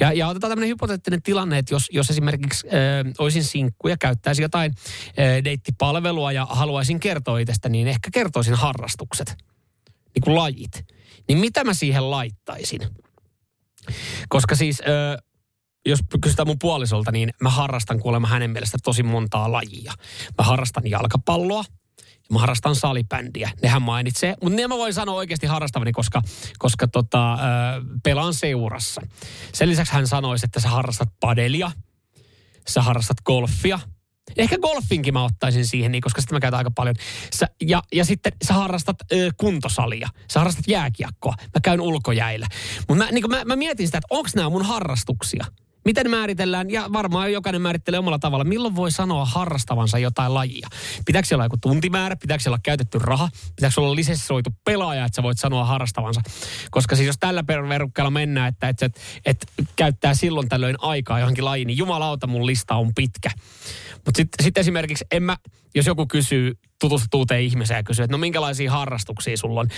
[0.00, 2.72] Ja, ja otetaan tämmöinen hypoteettinen tilanne, että jos, jos esimerkiksi äh,
[3.18, 4.72] olisin sinkku ja käyttäisin jotain
[5.08, 9.36] äh, deittipalvelua ja haluaisin kertoa itsestä, niin ehkä kertoisin harrastukset.
[10.14, 10.86] Niin kuin lajit.
[11.28, 12.80] Niin mitä mä siihen laittaisin?
[14.28, 14.80] Koska siis...
[14.80, 15.24] Äh,
[15.86, 19.92] jos kysytään mun puolisolta, niin mä harrastan kuulemma hänen mielestä tosi montaa lajia.
[20.38, 21.64] Mä harrastan jalkapalloa,
[22.32, 23.50] mä harrastan salibändiä.
[23.62, 26.22] Nehän mainitsee, mutta ne mä voin sanoa oikeasti harrastavani, koska,
[26.58, 27.36] koska tota, ö,
[28.02, 29.02] pelaan seurassa.
[29.52, 31.70] Sen lisäksi hän sanoisi, että sä harrastat padelia,
[32.68, 33.78] sä harrastat golfia.
[34.36, 36.94] Ehkä golfinkin mä ottaisin siihen, niin, koska sitten mä käytän aika paljon.
[37.34, 42.46] Sä, ja, ja sitten sä harrastat ö, kuntosalia, sä harrastat jääkiekkoa, mä käyn ulkojäillä.
[42.88, 45.44] Mutta mä, niin mä, mä mietin sitä, että onko nämä mun harrastuksia.
[45.84, 50.68] Miten määritellään, ja varmaan jokainen määrittelee omalla tavalla, milloin voi sanoa harrastavansa jotain lajia?
[51.06, 55.38] Pitääkö olla joku tuntimäärä, pitääkö olla käytetty raha, pitääkö olla lisenssoitu pelaaja, että sä voit
[55.38, 56.20] sanoa harrastavansa?
[56.70, 58.92] Koska siis jos tällä verukkeella mennään, että et, et,
[59.26, 63.30] et käyttää silloin tällöin aikaa johonkin lajiin, niin jumalauta mun lista on pitkä.
[63.94, 65.36] Mutta sitten sit esimerkiksi, en mä,
[65.74, 69.68] jos joku kysyy, tutustut uuteen ihmiseen ja kysyy, että no minkälaisia harrastuksia sulla on,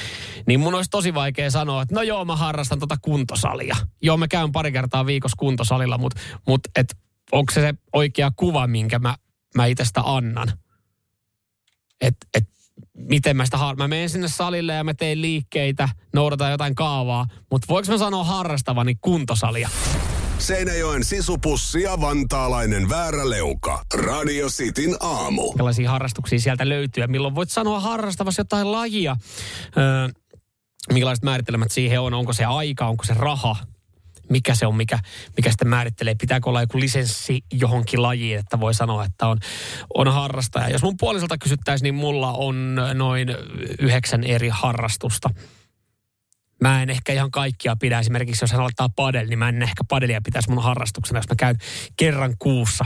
[0.47, 3.77] niin mun olisi tosi vaikea sanoa, että no joo, mä harrastan tota kuntosalia.
[4.03, 6.97] Joo, mä käyn pari kertaa viikossa kuntosalilla, mutta mut, et
[7.33, 9.17] onko se se oikea kuva, minkä mä,
[9.55, 10.53] mä itsestä annan?
[12.01, 12.49] Että et,
[12.95, 13.77] miten mä sitä har...
[13.77, 18.25] Mä menen sinne salille ja mä teen liikkeitä, noudatan jotain kaavaa, mutta voiko mä sanoa
[18.25, 19.69] harrastavani kuntosalia?
[20.39, 23.85] Seinäjoen sisupussi ja vantaalainen vääräleuka.
[23.95, 25.43] Radio Cityn aamu.
[25.49, 29.17] Minkälaisia harrastuksia sieltä löytyy ja milloin voit sanoa harrastavasi jotain lajia.
[29.77, 30.09] Öö,
[30.93, 33.57] minkälaiset määritelmät siihen on, onko se aika, onko se raha,
[34.31, 34.99] mikä se on, mikä,
[35.37, 39.39] mikä sitten määrittelee, pitääkö olla joku lisenssi johonkin lajiin, että voi sanoa, että on,
[39.95, 40.69] on harrastaja.
[40.69, 43.29] Jos mun puolisolta kysyttäisiin, niin mulla on noin
[43.79, 45.31] yhdeksän eri harrastusta.
[46.61, 47.99] Mä en ehkä ihan kaikkia pidä.
[47.99, 51.35] Esimerkiksi jos hän aloittaa padel, niin mä en ehkä padelia pitäisi mun harrastuksena, jos mä
[51.39, 51.57] käyn
[51.97, 52.85] kerran kuussa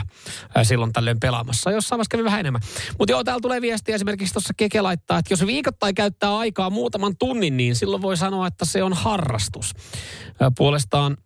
[0.55, 1.71] ää, silloin tällöin pelaamassa.
[1.71, 2.61] Jossain vaiheessa kävin vähän enemmän.
[2.99, 7.17] Mutta joo, täällä tulee viestiä esimerkiksi tuossa Keke laittaa, että jos viikoittain käyttää aikaa muutaman
[7.17, 9.73] tunnin, niin silloin voi sanoa, että se on harrastus.
[10.39, 11.17] Ää, puolestaan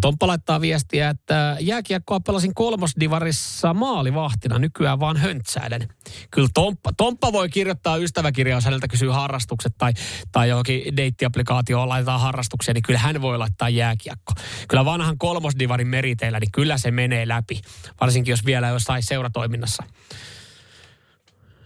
[0.00, 5.88] Tomppa laittaa viestiä, että jääkiekkoa pelasin kolmosdivarissa maalivahtina, nykyään vaan höntsäilen.
[6.30, 9.92] Kyllä Tomppa, Tomppa voi kirjoittaa ystäväkirjaa, jos häneltä kysyy harrastukset tai,
[10.32, 14.32] tai johonkin deittiaplikaatioon laitetaan harrastuksia, niin kyllä hän voi laittaa jääkiekko.
[14.68, 17.60] Kyllä vanhan kolmosdivarin meriteillä, niin kyllä se menee läpi,
[18.00, 19.82] varsinkin jos vielä jossain seuratoiminnassa.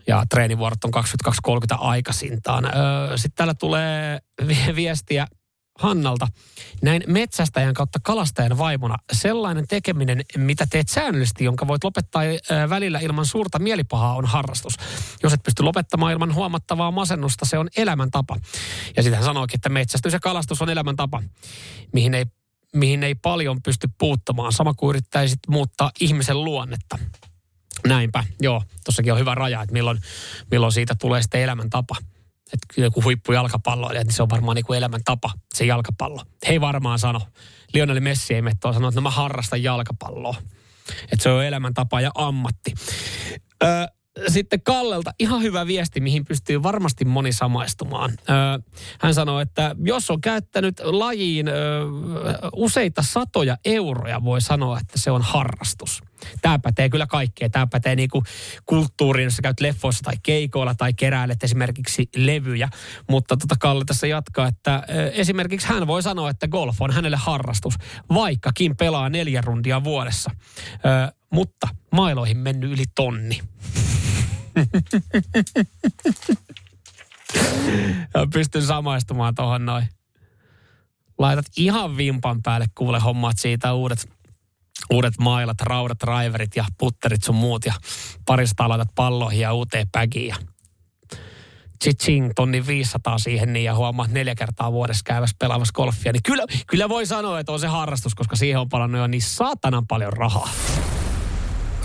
[0.06, 2.64] Ja treenivuorot on 22.30 aikaisintaan.
[2.64, 5.26] Öö, Sitten täällä tulee vi- viestiä
[5.78, 6.28] Hannalta.
[6.82, 12.22] Näin metsästäjän kautta kalastajan vaimona sellainen tekeminen, mitä teet säännöllisesti, jonka voit lopettaa
[12.68, 14.74] välillä ilman suurta mielipahaa, on harrastus.
[15.22, 18.36] Jos et pysty lopettamaan ilman huomattavaa masennusta, se on elämäntapa.
[18.96, 21.22] Ja sitten hän sanoikin, että metsästys ja kalastus on elämäntapa,
[21.92, 22.24] mihin ei,
[22.72, 24.52] mihin ei paljon pysty puuttumaan.
[24.52, 26.98] Sama kuin yrittäisit muuttaa ihmisen luonnetta.
[27.86, 28.62] Näinpä, joo.
[28.84, 29.98] Tossakin on hyvä raja, että milloin,
[30.50, 31.96] milloin siitä tulee sitten elämäntapa.
[32.52, 36.22] Että joku huippujalkapalloilija, niin se on varmaan niin kuin elämäntapa, se jalkapallo.
[36.48, 37.20] He ei varmaan sano.
[37.74, 40.34] Lionel Messi ei mene sanoa, että no mä harrastan jalkapalloa.
[41.02, 42.74] Että se on elämäntapa ja ammatti.
[43.64, 43.66] Ö,
[44.28, 48.10] sitten Kallelta ihan hyvä viesti, mihin pystyy varmasti moni samaistumaan.
[48.10, 48.32] Ö,
[49.00, 51.52] hän sanoi, että jos on käyttänyt lajiin ö,
[52.56, 56.02] useita satoja euroja, voi sanoa, että se on harrastus.
[56.42, 57.50] Tämä pätee kyllä kaikkeen.
[57.50, 58.22] Tämä pätee niinku
[58.66, 62.68] kulttuuriin, jos sä käyt leffoissa tai keikoilla tai keräilet esimerkiksi levyjä.
[63.08, 67.74] Mutta tota Kalle tässä jatkaa, että esimerkiksi hän voi sanoa, että golf on hänelle harrastus,
[68.14, 70.30] vaikkakin pelaa neljä rundia vuodessa.
[71.30, 73.40] Mutta mailoihin mennyt yli tonni.
[78.32, 79.88] Pystyn samaistumaan tuohon noin.
[81.18, 84.08] Laitat ihan vimpan päälle, kuule hommat siitä uudet,
[84.92, 87.74] uudet mailat, raudat, raiverit ja putterit sun muut ja
[88.26, 90.36] parista laitat palloihin ja uuteen päkiin ja
[91.84, 96.44] Chiching, tonni 500 siihen niin ja huomaat neljä kertaa vuodessa käyvässä pelaamassa golfia, niin kyllä,
[96.66, 100.12] kyllä voi sanoa, että on se harrastus, koska siihen on palannut jo niin saatanan paljon
[100.12, 100.48] rahaa.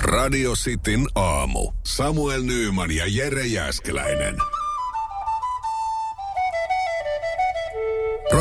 [0.01, 1.71] Radio Cityn aamu.
[1.85, 4.35] Samuel Nyyman ja Jere Jäskeläinen.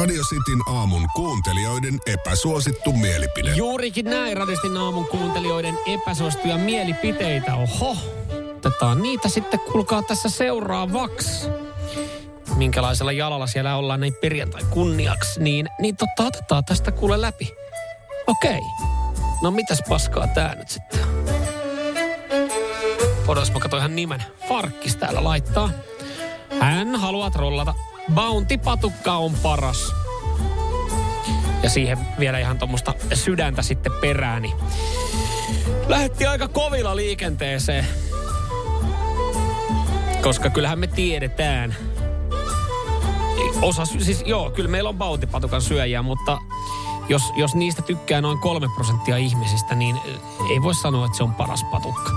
[0.01, 3.55] Radio Cityn aamun kuuntelijoiden epäsuosittu mielipide.
[3.55, 7.55] Juurikin näin radistin aamun kuuntelijoiden epäsuostuja mielipiteitä.
[7.55, 7.97] Oho,
[8.57, 11.49] otetaan niitä sitten kuulkaa tässä seuraavaksi.
[12.57, 17.55] Minkälaisella jalalla siellä ollaan näin perjantai kunniaksi, niin, niin totta otetaan tästä kuule läpi.
[18.27, 18.61] Okei.
[19.43, 21.01] No mitäs paskaa tää nyt sitten?
[23.29, 24.25] Odotas, mä katsoin ihan nimen.
[24.49, 25.71] Farkkis täällä laittaa.
[26.61, 27.75] Hän haluaa trollata.
[28.15, 29.93] Bounty-patukka on paras.
[31.63, 34.55] Ja siihen vielä ihan tuommoista sydäntä sitten perääni.
[35.89, 37.87] Lähetti aika kovilla liikenteeseen.
[40.23, 41.77] Koska kyllähän me tiedetään.
[43.63, 46.39] Osa, siis joo, kyllä meillä on bautipatukan syöjiä, mutta
[47.09, 50.01] jos, jos niistä tykkää noin kolme prosenttia ihmisistä, niin
[50.51, 52.11] ei voi sanoa, että se on paras patukka.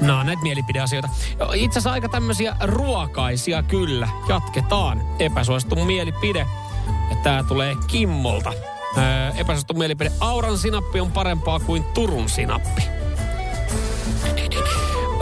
[0.00, 1.08] No, näitä mielipideasioita.
[1.54, 4.08] Itse asiassa aika tämmöisiä ruokaisia kyllä.
[4.28, 5.02] Jatketaan.
[5.18, 6.46] Epäsuosittu mielipide.
[7.10, 8.52] Ja tää tulee Kimmolta.
[8.98, 10.12] Öö, epäsuosittu mielipide.
[10.20, 12.82] Auran sinappi on parempaa kuin Turun sinappi.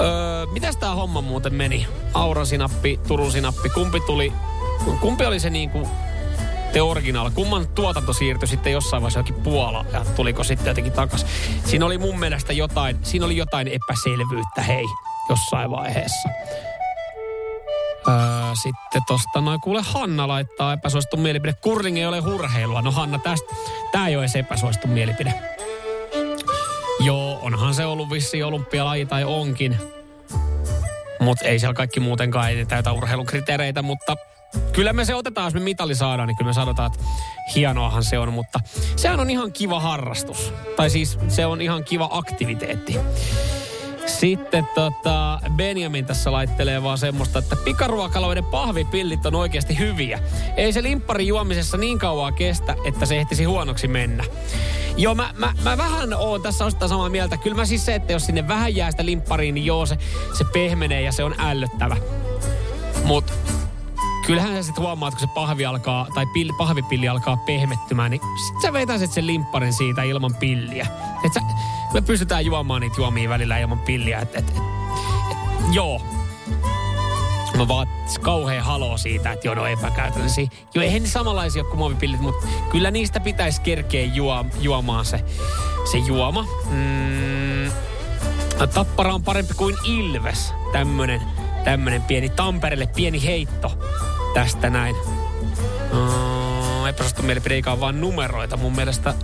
[0.01, 1.87] Öö, mitäs tää homma muuten meni?
[2.15, 3.69] Auran sinappi, Turun sinappi.
[3.69, 4.33] Kumpi tuli,
[5.01, 5.89] kumpi oli se niinku
[6.79, 7.31] te originaal.
[7.31, 11.27] Kumman tuotanto siirtyi sitten jossain vaiheessa johonkin Puola ja tuliko sitten jotenkin takas.
[11.65, 14.85] Siinä oli mun mielestä jotain, siinä oli jotain epäselvyyttä, hei,
[15.29, 16.29] jossain vaiheessa.
[18.09, 18.15] Öö,
[18.63, 21.53] sitten tosta noin kuule Hanna laittaa epäsuosittu mielipide.
[21.53, 22.83] Kurling ei ole hurheilua.
[22.83, 23.55] No Hanna, tästä,
[23.93, 25.35] tää ei ole edes epäsuosittu mielipide.
[27.01, 29.77] Joo, onhan se ollut vissi olympialaji tai onkin.
[31.21, 34.17] Mutta ei siellä kaikki muutenkaan ei täytä urheilun kriteereitä, mutta
[34.73, 37.05] kyllä me se otetaan, jos me mitali saadaan, niin kyllä me sanotaan, että
[37.55, 38.61] hienoahan se on, mutta
[38.97, 40.53] sehän on ihan kiva harrastus.
[40.77, 42.97] Tai siis se on ihan kiva aktiviteetti.
[44.07, 50.21] Sitten tota, Benjamin tässä laittelee vaan semmoista, että pikaruokaloiden pahvipillit on oikeasti hyviä.
[50.57, 54.25] Ei se limppari juomisessa niin kauan kestä, että se ehtisi huonoksi mennä.
[54.97, 57.37] Joo, mä, mä, mä vähän oon tässä osittain samaa mieltä.
[57.37, 59.99] Kyllä mä siis se, että jos sinne vähän jää sitä limppariin, niin joo, se,
[60.39, 61.97] se pehmenee ja se on ällöttävä.
[63.05, 63.33] Mut
[64.29, 68.63] kyllähän sä sitten huomaat, kun se pahvi alkaa, tai pill, pahvipilli alkaa pehmettymään, niin sit
[68.63, 70.87] sä vetäisit sen limpparin siitä ilman pilliä.
[71.25, 71.41] Et sä,
[71.95, 74.19] me pystytään juomaan niitä juomia välillä ilman pilliä.
[74.19, 74.57] Et, et, et,
[75.31, 75.39] et,
[75.73, 76.03] joo.
[77.57, 77.87] Mä vaan
[78.21, 80.49] kauhean haloo siitä, että joo, no epäkäytännöllisiä.
[80.75, 85.25] Joo, eihän ne samanlaisia kuin muovipillit, mutta kyllä niistä pitäisi kerkeä juo, juomaan se,
[85.91, 86.47] se juoma.
[86.71, 87.73] Mm,
[88.75, 90.55] tappara on parempi kuin Ilves.
[90.73, 91.23] Tämmönen,
[91.65, 93.79] tämmönen pieni Tampereelle pieni heitto
[94.35, 94.97] tästä näin.
[95.93, 98.57] Uh, epäsuosittu mielipide eikä vaan numeroita.
[98.57, 99.15] Mun mielestä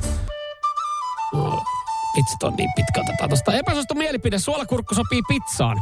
[2.17, 3.01] Vitsi, on niin pitkä.
[3.01, 4.39] Otetaan tuosta epäsuosittu mielipide.
[4.39, 5.81] Suolakurkku sopii pizzaan.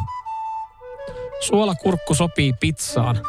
[1.40, 3.22] Suolakurkku sopii pizzaan.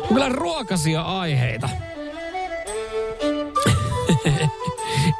[0.00, 1.68] On kyllä ruokasia aiheita.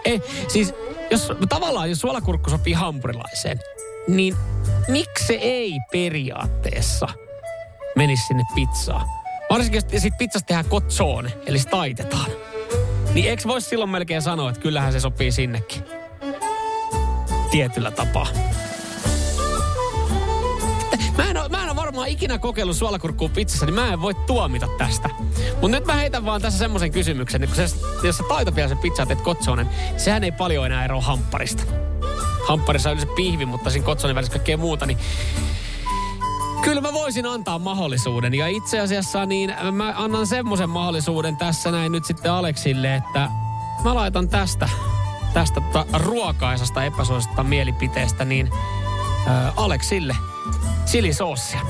[0.04, 0.74] Ei, siis
[1.10, 3.60] jos, tavallaan jos suolakurkku sopii hampurilaiseen,
[4.08, 4.36] niin
[4.88, 7.08] miksi se ei periaatteessa
[7.96, 9.19] menisi sinne pizzaan.
[9.50, 12.30] Varsinkin jos siitä pizzasta tehdään kotsoone, eli se taitetaan.
[13.14, 15.84] Niin eikö voisi silloin melkein sanoa, että kyllähän se sopii sinnekin.
[17.50, 18.26] Tietyllä tapaa.
[21.16, 24.14] Mä en, ole, mä en ole varmaan ikinä kokeillut suolakurkkuu pizzassa, niin mä en voi
[24.14, 25.10] tuomita tästä.
[25.60, 27.76] Mutta nyt mä heitän vaan tässä semmoisen kysymyksen, että kun se,
[28.06, 31.62] jos sä taitat vielä sen pizzaa teet kotsonen, sehän ei paljon enää eroa hampparista.
[32.48, 34.98] Hampparissa on yleensä pihvi, mutta siinä kotsonen välissä kaikkea muuta, niin
[36.64, 38.34] Kyllä mä voisin antaa mahdollisuuden.
[38.34, 43.28] Ja itse asiassa niin mä annan semmoisen mahdollisuuden tässä näin nyt sitten Aleksille, että
[43.84, 44.68] mä laitan tästä,
[45.34, 48.50] tästä tota ruokaisasta epäsuosista mielipiteestä niin
[49.26, 50.16] ää, Aleksille
[50.86, 51.60] chilisoosia.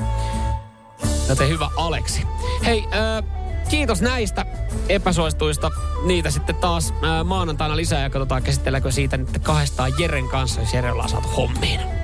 [1.28, 2.22] Joten hyvä Aleksi.
[2.64, 3.22] Hei, ää,
[3.68, 4.46] kiitos näistä
[4.88, 5.70] epäsuosituista.
[6.04, 10.74] Niitä sitten taas ää, maanantaina lisää ja katsotaan käsitelläänkö siitä nyt kahdestaan Jeren kanssa, jos
[10.74, 11.99] Jere ollaan saatu hommiin.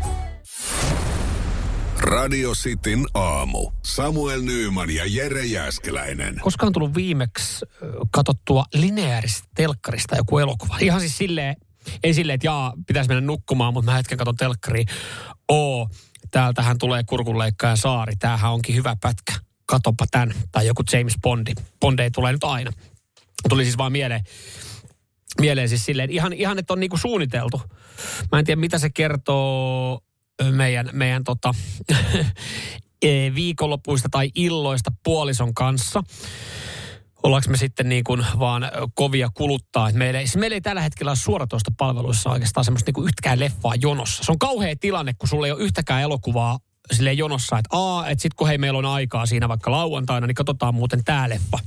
[1.99, 3.71] Radio Cityn aamu.
[3.83, 6.41] Samuel Nyyman ja Jere Jäskeläinen.
[6.41, 7.67] Koska on tullut viimeksi
[8.11, 10.77] katsottua lineaarista telkkarista joku elokuva.
[10.81, 11.57] Ihan siis silleen,
[12.03, 14.87] ei silleen, että jaa, pitäisi mennä nukkumaan, mutta mä hetken katson telkkariin.
[15.49, 15.89] Oo,
[16.31, 18.17] täältähän tulee kurkunleikkaaja saari.
[18.17, 19.33] Tämähän onkin hyvä pätkä.
[19.67, 20.35] Katopa tän.
[20.53, 21.53] Tai joku James Bondi.
[21.81, 22.71] Bondei tulee nyt aina.
[23.49, 24.21] Tuli siis vaan mieleen,
[25.41, 27.63] mieleen siis silleen, ihan, ihan että on niinku suunniteltu.
[28.33, 30.01] Mä en tiedä, mitä se kertoo
[30.51, 31.55] meidän, meidän tota,
[33.03, 36.03] e, viikonlopuista tai illoista puolison kanssa.
[37.22, 39.91] Ollaanko me sitten niin kuin vaan kovia kuluttaa.
[39.93, 43.41] Meillä, ei, siis meillä ei tällä hetkellä ole suoratoista palveluissa oikeastaan semmoista niin kuin yhtäkään
[43.41, 44.24] leffaa jonossa.
[44.24, 46.59] Se on kauhea tilanne, kun sulla ei ole yhtäkään elokuvaa
[46.93, 50.34] sille jonossa, että aa, että sit kun hei meillä on aikaa siinä vaikka lauantaina, niin
[50.34, 51.59] katsotaan muuten tää leffa.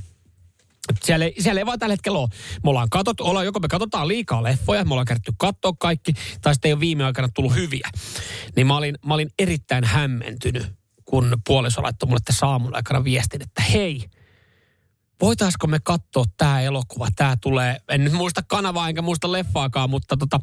[1.02, 2.28] Siellä ei, siellä ei vaan tällä hetkellä ole.
[2.64, 6.12] Me ollaan katsottu, ollaan, joko me katsotaan liikaa leffoja, me ollaan kerätty katsoa kaikki,
[6.42, 7.90] tai sitten ei ole viime aikana tullut hyviä.
[8.56, 10.66] Niin mä olin, mä olin erittäin hämmentynyt,
[11.04, 14.10] kun puoliso laittoi mulle tässä aamun aikana viestin, että hei,
[15.20, 17.08] voitaisko me katsoa tämä elokuva?
[17.16, 20.40] Tämä tulee, en nyt muista kanavaa enkä muista leffaakaan, mutta tota,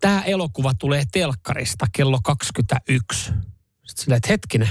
[0.00, 3.24] tämä elokuva tulee telkkarista kello 21.
[3.24, 4.70] Sitten silleen, että hetkinen,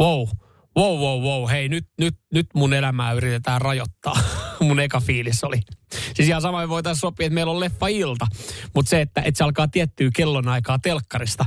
[0.00, 0.28] wow,
[0.76, 4.16] wow, wow, wow, hei nyt, nyt, nyt mun elämää yritetään rajoittaa.
[4.60, 5.60] mun eka fiilis oli.
[6.14, 8.26] Siis ihan sama voitaisiin sopia, että meillä on leffa-ilta,
[8.74, 11.44] mutta se, että, että se alkaa tiettyä kellonaikaa telkkarista,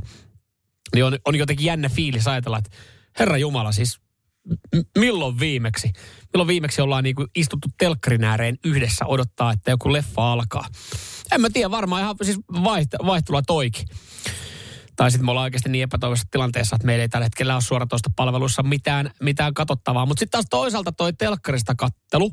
[0.96, 2.70] niin on, on jotenkin jännä fiilis ajatella, että
[3.20, 4.00] herra Jumala, siis
[4.76, 5.92] m- milloin viimeksi?
[6.34, 10.66] Milloin viimeksi ollaan niinku istuttu telkkarin ääreen yhdessä odottaa, että joku leffa alkaa?
[11.32, 13.88] En mä tiedä, varmaan ihan siis vaiht- vaihtelua toikin.
[14.98, 18.10] Tai sitten me ollaan oikeasti niin epätoivoisessa tilanteessa, että meillä ei tällä hetkellä ole suoratoista
[18.16, 20.06] palveluissa mitään, mitään katsottavaa.
[20.06, 22.32] Mutta sitten taas toisaalta toi telkkarista kattelu,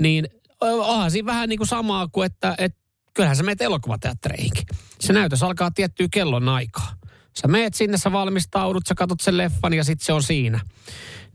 [0.00, 0.28] niin
[0.60, 2.78] onhan siinä vähän niin kuin samaa kuin, että, että
[3.14, 4.64] kyllähän sä meet elokuvateattereihinkin.
[5.00, 6.94] Se näytös alkaa tiettyä kellon aikaa.
[7.40, 10.60] Sä meet sinne, sä valmistaudut, sä katot sen leffan ja sitten se on siinä.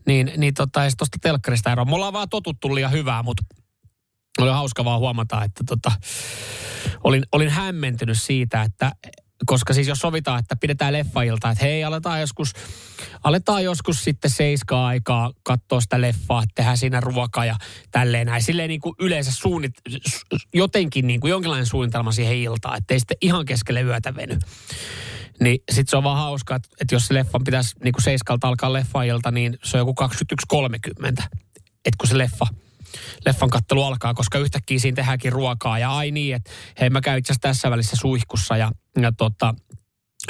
[0.06, 1.84] Niin, niin tota, ei tuosta telkkarista eroa.
[1.84, 3.42] Me ollaan vaan totuttu liian hyvää, mutta
[4.38, 5.92] oli hauska vaan huomata, että tota,
[7.04, 8.92] olin, olin hämmentynyt siitä, että
[9.46, 12.52] koska siis jos sovitaan, että pidetään leffailta, että hei, aletaan joskus,
[13.24, 17.56] aletaan joskus sitten seiskaa aikaa katsoa sitä leffaa, tehdään siinä ruokaa ja
[17.90, 18.42] tälleen näin.
[18.42, 19.72] Silleen niin kuin yleensä suunnit,
[20.54, 24.38] jotenkin niin kuin jonkinlainen suunnitelma siihen iltaan, ettei sitten ihan keskelle yötä veny.
[25.40, 28.48] Niin sit se on vaan hauskaa, että, että jos se leffan pitäisi niin kuin seiskalta
[28.48, 29.94] alkaa leffailta, niin se on joku
[30.56, 31.24] 21.30.
[31.84, 32.46] Että kun se leffa,
[33.26, 35.78] leffan kattelu alkaa, koska yhtäkkiä siinä tehdäänkin ruokaa.
[35.78, 39.54] Ja ai niin, että hei mä käyn itse tässä välissä suihkussa ja, ja tota,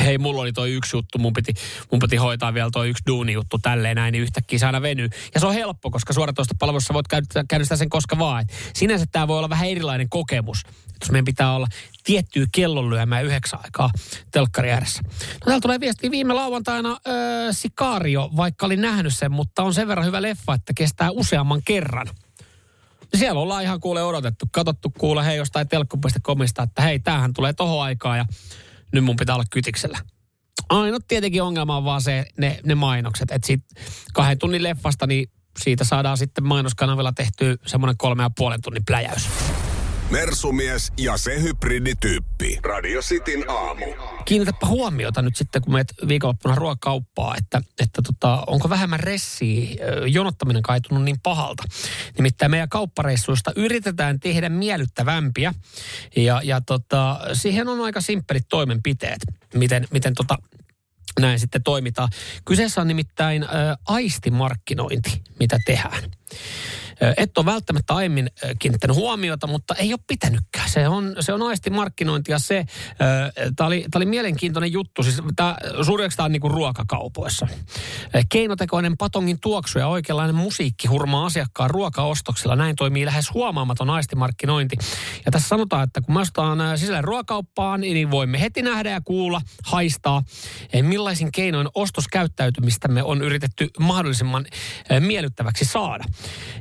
[0.04, 1.54] hei, mulla oli toi yksi juttu, mun piti,
[1.92, 5.08] mun piti hoitaa vielä toi yksi duuni juttu tälleen näin, niin yhtäkkiä se aina venyy.
[5.34, 8.42] Ja se on helppo, koska suoratoista palvelussa voit käynnistää, käynnistää sen koska vaan.
[8.42, 11.66] Et sinänsä tämä voi olla vähän erilainen kokemus, että jos meidän pitää olla
[12.04, 13.90] tiettyä kellonlyömää yhdeksän aikaa
[14.30, 15.02] telkkari ääressä.
[15.04, 19.88] No täällä tulee viesti viime lauantaina öö, Sikario, vaikka olin nähnyt sen, mutta on sen
[19.88, 22.06] verran hyvä leffa, että kestää useamman kerran.
[23.14, 27.82] Siellä ollaan ihan kuule odotettu, katsottu kuule hei jostain telkku.comista, että hei, tämähän tulee tohon
[27.82, 28.24] aikaa ja
[28.92, 29.98] nyt mun pitää olla kytiksellä.
[30.68, 33.64] Ainut tietenkin ongelma on vaan se, ne, ne mainokset, että siitä
[34.14, 35.30] kahden tunnin leffasta, niin
[35.62, 39.28] siitä saadaan sitten mainoskanavilla tehtyä semmoinen kolme ja puolen tunnin pläjäys.
[40.10, 42.58] Mersumies ja se hybridityyppi.
[42.62, 43.84] Radio Cityn aamu.
[44.24, 49.76] Kiinnitäpä huomiota nyt sitten, kun meet viikonloppuna ruokakauppaa, että, että tota, onko vähemmän ressiä,
[50.06, 51.62] jonottaminen kaitunut niin pahalta.
[52.18, 55.54] Nimittäin meidän kauppareissuista yritetään tehdä miellyttävämpiä
[56.16, 59.20] ja, ja tota, siihen on aika simppelit toimenpiteet,
[59.54, 60.38] miten, miten tota,
[61.20, 62.08] näin sitten toimitaan.
[62.44, 63.46] Kyseessä on nimittäin ö,
[63.86, 66.02] aistimarkkinointi, mitä tehdään.
[67.16, 70.70] Et ole välttämättä aiemmin kiinnittänyt huomiota, mutta ei ole pitänytkään.
[70.70, 72.66] Se on, se on aistimarkkinointi ja se,
[73.56, 75.02] tämä oli, oli mielenkiintoinen juttu.
[75.02, 77.46] Siis tää, suureksi tämä on niinku ruokakaupoissa.
[78.28, 82.56] Keinotekoinen patongin tuoksu ja oikeanlainen musiikki hurmaa asiakkaan ruokaostoksilla.
[82.56, 84.76] Näin toimii lähes huomaamaton aistimarkkinointi.
[85.26, 89.00] Ja tässä sanotaan, että kun me ostetaan ö, sisälle ruokakauppaan, niin voimme heti nähdä ja
[89.00, 90.22] kuulla, haistaa,
[90.82, 94.46] millaisin keinoin ostoskäyttäytymistämme on yritetty mahdollisimman
[95.00, 96.04] miellyttäväksi saada.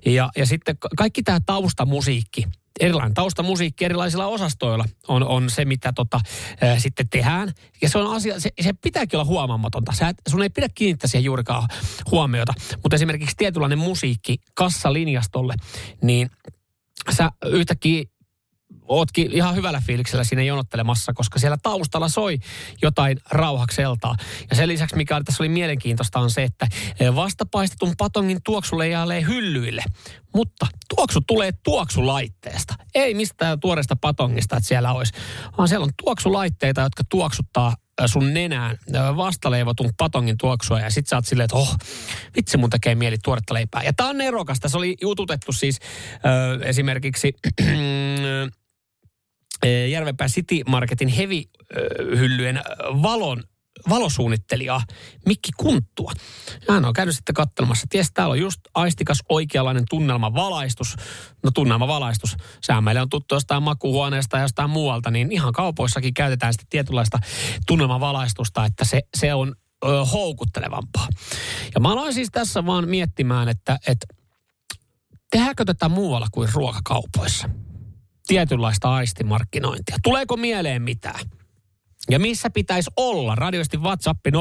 [0.06, 2.48] Ja, ja sitten ka- kaikki tämä taustamusiikki,
[2.80, 6.20] erilainen taustamusiikki erilaisilla osastoilla on, on se, mitä tota,
[6.62, 7.54] ää, sitten tehdään.
[7.82, 9.92] Ja se on asia, se, se pitääkin olla huomaamatonta.
[9.92, 11.68] Sä et, sun ei pidä kiinnittää siihen juurikaan
[12.12, 12.54] huomiota.
[12.84, 15.54] Mutta esimerkiksi tietynlainen musiikki kassalinjastolle,
[16.02, 16.30] niin
[17.12, 18.04] sä yhtäkkiä
[18.88, 22.40] ootkin ihan hyvällä fiiliksellä siinä jonottelemassa, koska siellä taustalla soi
[22.82, 24.16] jotain rauhakseltaa.
[24.50, 26.68] Ja sen lisäksi, mikä tässä oli mielenkiintoista, on se, että
[27.16, 29.84] vastapaistetun patongin tuoksu leijailee hyllyille.
[30.36, 32.74] Mutta tuoksu tulee tuoksulaitteesta.
[32.96, 35.14] Ei mistään tuoreesta patongista, että siellä olisi.
[35.58, 41.08] Vaan siellä on tuoksulaitteita, jotka tuoksuttaa ö, sun nenään ö, vastaleivotun patongin tuoksua ja sit
[41.08, 41.76] sä oot silleen, että oh,
[42.36, 43.84] vitsi mun tekee mieli tuoretta leipää.
[43.84, 44.70] Ja tää on nerokasta.
[44.70, 45.80] Se oli jututettu siis
[46.62, 48.50] ö, esimerkiksi ö,
[49.92, 52.62] Järvenpää City Marketin heavy-hyllyjen
[53.02, 53.44] valon
[53.90, 54.82] valosuunnittelija
[55.26, 56.12] Mikki Kunttua.
[56.70, 57.88] Hän on käynyt sitten katselemassa.
[57.90, 60.96] Ties, täällä on just aistikas oikeanlainen tunnelmavalaistus.
[61.44, 62.38] No tunnelmavalaistus.
[62.62, 67.20] Sehän meille on tuttu jostain makuhuoneesta ja jostain muualta, niin ihan kaupoissakin käytetään sitten tietynlaista
[67.68, 71.08] tunnelmavalaistusta, että se, se on ö, houkuttelevampaa.
[71.76, 74.08] Ja mä aloin siis tässä vaan miettimään, että, että
[75.32, 77.50] tehdäänkö tätä muualla kuin ruokakaupoissa?
[78.28, 79.98] Tietynlaista aistimarkkinointia.
[80.04, 81.20] Tuleeko mieleen mitään?
[82.10, 83.36] Ja missä pitäisi olla?
[83.36, 84.32] Radioistin WhatsApp 0447255854.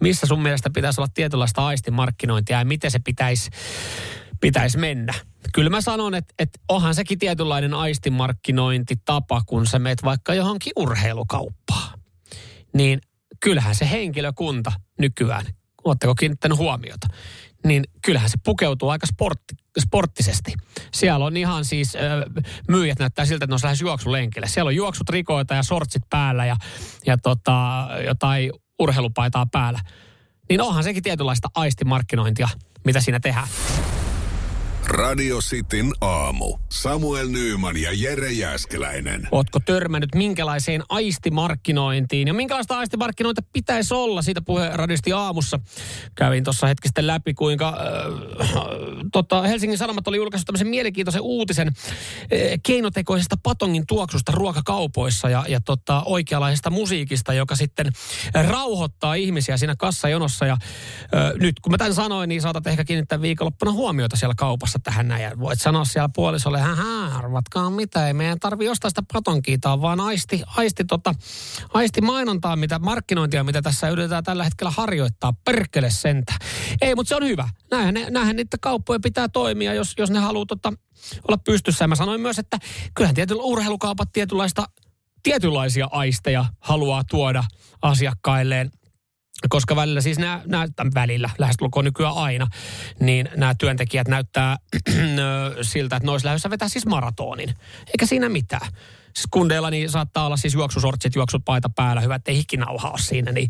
[0.00, 3.50] Missä sun mielestä pitäisi olla tietynlaista aistimarkkinointia ja miten se pitäisi,
[4.40, 5.14] pitäisi mennä?
[5.54, 12.00] Kyllä mä sanon, että, että onhan sekin tietynlainen aistimarkkinointitapa, kun sä meet vaikka johonkin urheilukauppaan.
[12.74, 13.00] Niin
[13.40, 15.46] kyllähän se henkilökunta nykyään,
[15.84, 17.06] ootteko kiinnittänyt huomiota,
[17.64, 20.54] niin kyllähän se pukeutuu aika sportti, sporttisesti.
[20.92, 21.92] Siellä on ihan siis,
[22.68, 24.48] myyjät näyttää siltä, että ne on lähes juoksulenkille.
[24.48, 26.56] Siellä on juoksutrikoita ja sortsit päällä ja,
[27.06, 29.80] ja tota, jotain urheilupaitaa päällä.
[30.48, 32.48] Niin onhan sekin tietynlaista aistimarkkinointia,
[32.84, 33.48] mitä siinä tehdään.
[34.90, 36.58] Radio Cityn aamu.
[36.68, 39.28] Samuel Nyyman ja Jere Jäskeläinen.
[39.30, 44.22] Ootko törmännyt minkälaiseen aistimarkkinointiin ja minkälaista aistimarkkinointia pitäisi olla?
[44.22, 45.60] Siitä puhe radisti aamussa.
[46.14, 48.56] Kävin tuossa hetki sitten läpi, kuinka äh,
[49.12, 51.74] tota, Helsingin Sanomat oli julkaissut tämmöisen mielenkiintoisen uutisen äh,
[52.62, 57.92] keinotekoisesta patongin tuoksusta ruokakaupoissa ja, ja tota, oikeanlaisesta musiikista, joka sitten
[58.48, 60.46] rauhoittaa ihmisiä siinä kassajonossa.
[60.46, 64.79] Ja äh, nyt kun mä tämän sanoin, niin saatat ehkä kiinnittää viikonloppuna huomiota siellä kaupassa
[64.82, 65.22] tähän näin.
[65.22, 69.02] Ja voit sanoa siellä puolisolle, hää, arvatkaa mitä, ei meidän tarvi ostaa sitä
[69.72, 71.14] on vaan aisti, aisti, tota,
[71.74, 75.32] aisti mainontaa, mitä markkinointia, mitä tässä yritetään tällä hetkellä harjoittaa.
[75.44, 76.32] Perkele sentä.
[76.80, 77.48] Ei, mutta se on hyvä.
[77.70, 80.72] Näinhän, ne, näinhän niitä kauppoja pitää toimia, jos, jos ne haluaa tota,
[81.28, 81.84] olla pystyssä.
[81.84, 82.58] Ja mä sanoin myös, että
[82.94, 84.64] kyllähän tietyllä urheilukaupat tietynlaista,
[85.22, 87.44] tietynlaisia aisteja haluaa tuoda
[87.82, 88.70] asiakkailleen
[89.48, 92.46] koska välillä siis nämä, nämä välillä, lähestulkoon nykyään aina,
[93.00, 94.56] niin nämä työntekijät näyttää
[95.62, 97.54] siltä, että ne olisi lähdössä vetää siis maratonin.
[97.86, 98.72] Eikä siinä mitään.
[99.14, 103.48] Siis kundeilla niin saattaa olla siis juoksusortsit, juoksupaita päällä, hyvä, ettei hikkinauha ole siinä, niin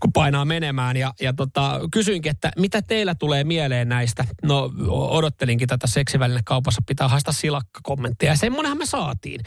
[0.00, 0.96] kun painaa menemään.
[0.96, 4.24] Ja, ja tota, kysyinkin, että mitä teillä tulee mieleen näistä?
[4.42, 8.30] No odottelinkin tätä seksivälinen kaupassa pitää haista silakka-kommenttia.
[8.30, 9.40] Ja semmonenhan me saatiin.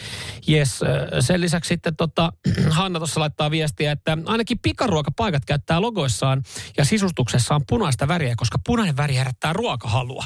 [0.49, 0.79] Yes,
[1.19, 2.31] sen lisäksi sitten tota,
[2.69, 6.43] Hanna tuossa laittaa viestiä, että ainakin pikaruokapaikat käyttää logoissaan
[6.77, 10.25] ja sisustuksessaan punaista väriä, koska punainen väri herättää ruokahalua.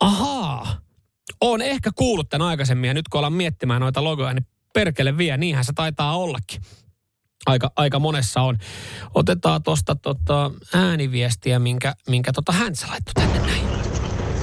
[0.00, 0.91] Ahaa.
[1.40, 5.36] Olen ehkä kuullut tämän aikaisemmin ja nyt kun ollaan miettimään noita logoja, niin perkele vie,
[5.36, 6.62] niinhän se taitaa ollakin.
[7.46, 8.58] Aika, aika monessa on.
[9.14, 13.64] Otetaan tuosta tota ääniviestiä, minkä, minkä tota Häntsä laittoi tänne näin.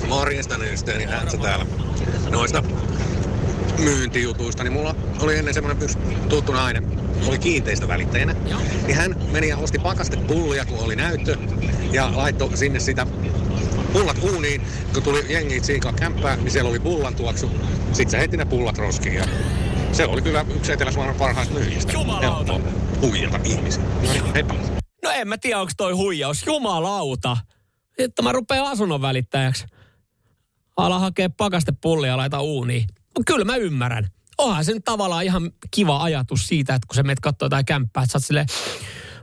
[0.07, 1.65] Morjesta Nysteeni Häntsä täällä.
[2.29, 2.63] Noista
[3.79, 5.89] myyntijutuista, niin mulla oli ennen semmoinen
[6.29, 8.35] tuttu nainen, oli kiinteistövälittäjänä.
[8.85, 11.37] Niin hän meni ja osti pakastepullia, kun oli näyttö,
[11.91, 13.07] ja laittoi sinne sitä
[13.93, 14.61] pullat uuniin.
[14.93, 17.51] Kun tuli jengi tsiikaa kämppää, niin siellä oli pullan tuoksu.
[17.93, 19.25] Sitten se heitti ne pullat roskiin ja
[19.91, 21.93] se oli kyllä yksi Etelä-Suomen parhaista myyjistä.
[21.93, 22.59] Jumalauta.
[23.01, 23.83] Huijata ihmisiä.
[23.83, 24.55] No niin, heippa.
[25.03, 26.45] No en mä tiedä, onko toi huijaus.
[26.45, 27.37] Jumalauta.
[27.97, 29.65] Että mä rupean asunnon välittäjäksi.
[30.77, 32.87] Ala hakea pakastepullia ja laita uuniin.
[33.25, 34.07] Kyllä mä ymmärrän.
[34.37, 38.03] Onhan se nyt tavallaan ihan kiva ajatus siitä, että kun sä menet katsoa jotain kämppää,
[38.03, 38.47] että sä oot silleen,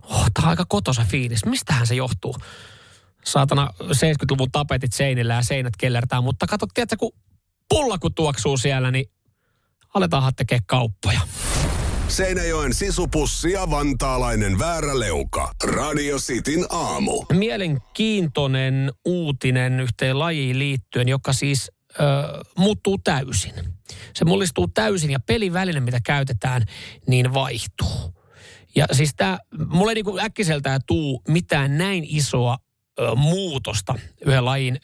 [0.02, 1.44] oh, tää on aika kotosa fiilis.
[1.44, 2.36] Mistähän se johtuu?
[3.26, 7.12] saatana 70-luvun tapetit seinillä ja seinät kellertää, mutta kato, tiedätkö, kun
[7.68, 9.06] pulla kun tuoksuu siellä, niin
[9.94, 11.20] aletaan tekemään kauppoja.
[12.08, 15.52] Seinäjoen sisupussi ja vantaalainen vääräleuka.
[15.64, 17.24] Radio Cityn aamu.
[17.32, 23.54] Mielenkiintoinen uutinen yhteen lajiin liittyen, joka siis ö, muuttuu täysin.
[24.14, 26.62] Se mullistuu täysin ja peliväline, mitä käytetään,
[27.06, 28.16] niin vaihtuu.
[28.76, 29.38] Ja siis tämä,
[29.68, 32.58] mulle ei niinku äkkiseltään tuu mitään näin isoa
[33.00, 33.94] ö, muutosta
[34.26, 34.80] yhden lajin,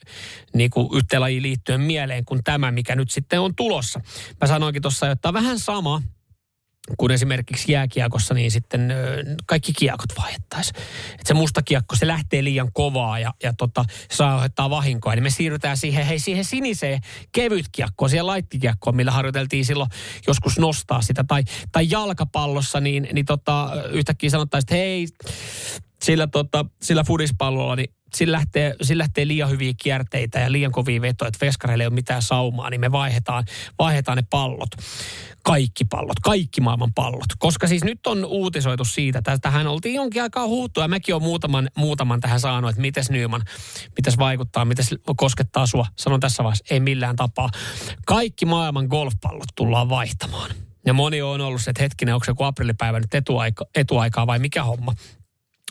[0.53, 4.01] niin yhteen lajiin liittyen mieleen kuin tämä, mikä nyt sitten on tulossa.
[4.41, 6.01] Mä sanoinkin tuossa, että on vähän sama,
[6.97, 8.93] kun esimerkiksi jääkiekossa, niin sitten
[9.45, 10.75] kaikki kiekot vaihdettaisiin.
[11.11, 15.15] Että se musta kiekko, se lähtee liian kovaa ja, ja tota, saa aiheuttaa vahinkoa.
[15.15, 19.89] Niin me siirrytään siihen, hei, siihen siniseen kevyt kiekkoon, siihen laittikiekkoon, millä harjoiteltiin silloin
[20.27, 21.23] joskus nostaa sitä.
[21.27, 25.07] Tai, tai jalkapallossa, niin, niin tota, yhtäkkiä sanottaisiin, että hei,
[26.03, 31.01] sillä, tota, sillä fudispallolla, niin sillä lähtee, sillä lähtee liian hyviä kierteitä ja liian kovia
[31.01, 33.43] vetoja, että veskareille ei ole mitään saumaa, niin me vaihdetaan,
[33.79, 34.69] vaihdetaan ne pallot.
[35.43, 37.25] Kaikki pallot, kaikki maailman pallot.
[37.39, 41.23] Koska siis nyt on uutisoitu siitä, että tähän oltiin jonkin aikaa huuttu ja mäkin olen
[41.23, 43.41] muutaman, muutaman tähän saanut, että mites Nyman,
[43.97, 45.85] mites vaikuttaa, mites koskettaa sua.
[45.97, 47.49] Sanon tässä vaiheessa, ei millään tapaa.
[48.05, 50.51] Kaikki maailman golfpallot tullaan vaihtamaan.
[50.85, 54.39] Ja moni on ollut se, että hetkinen, onko se joku aprillipäivä nyt etuaika, etuaikaa vai
[54.39, 54.93] mikä homma.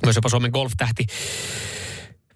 [0.05, 1.07] Myös jopa Suomen golf-tähti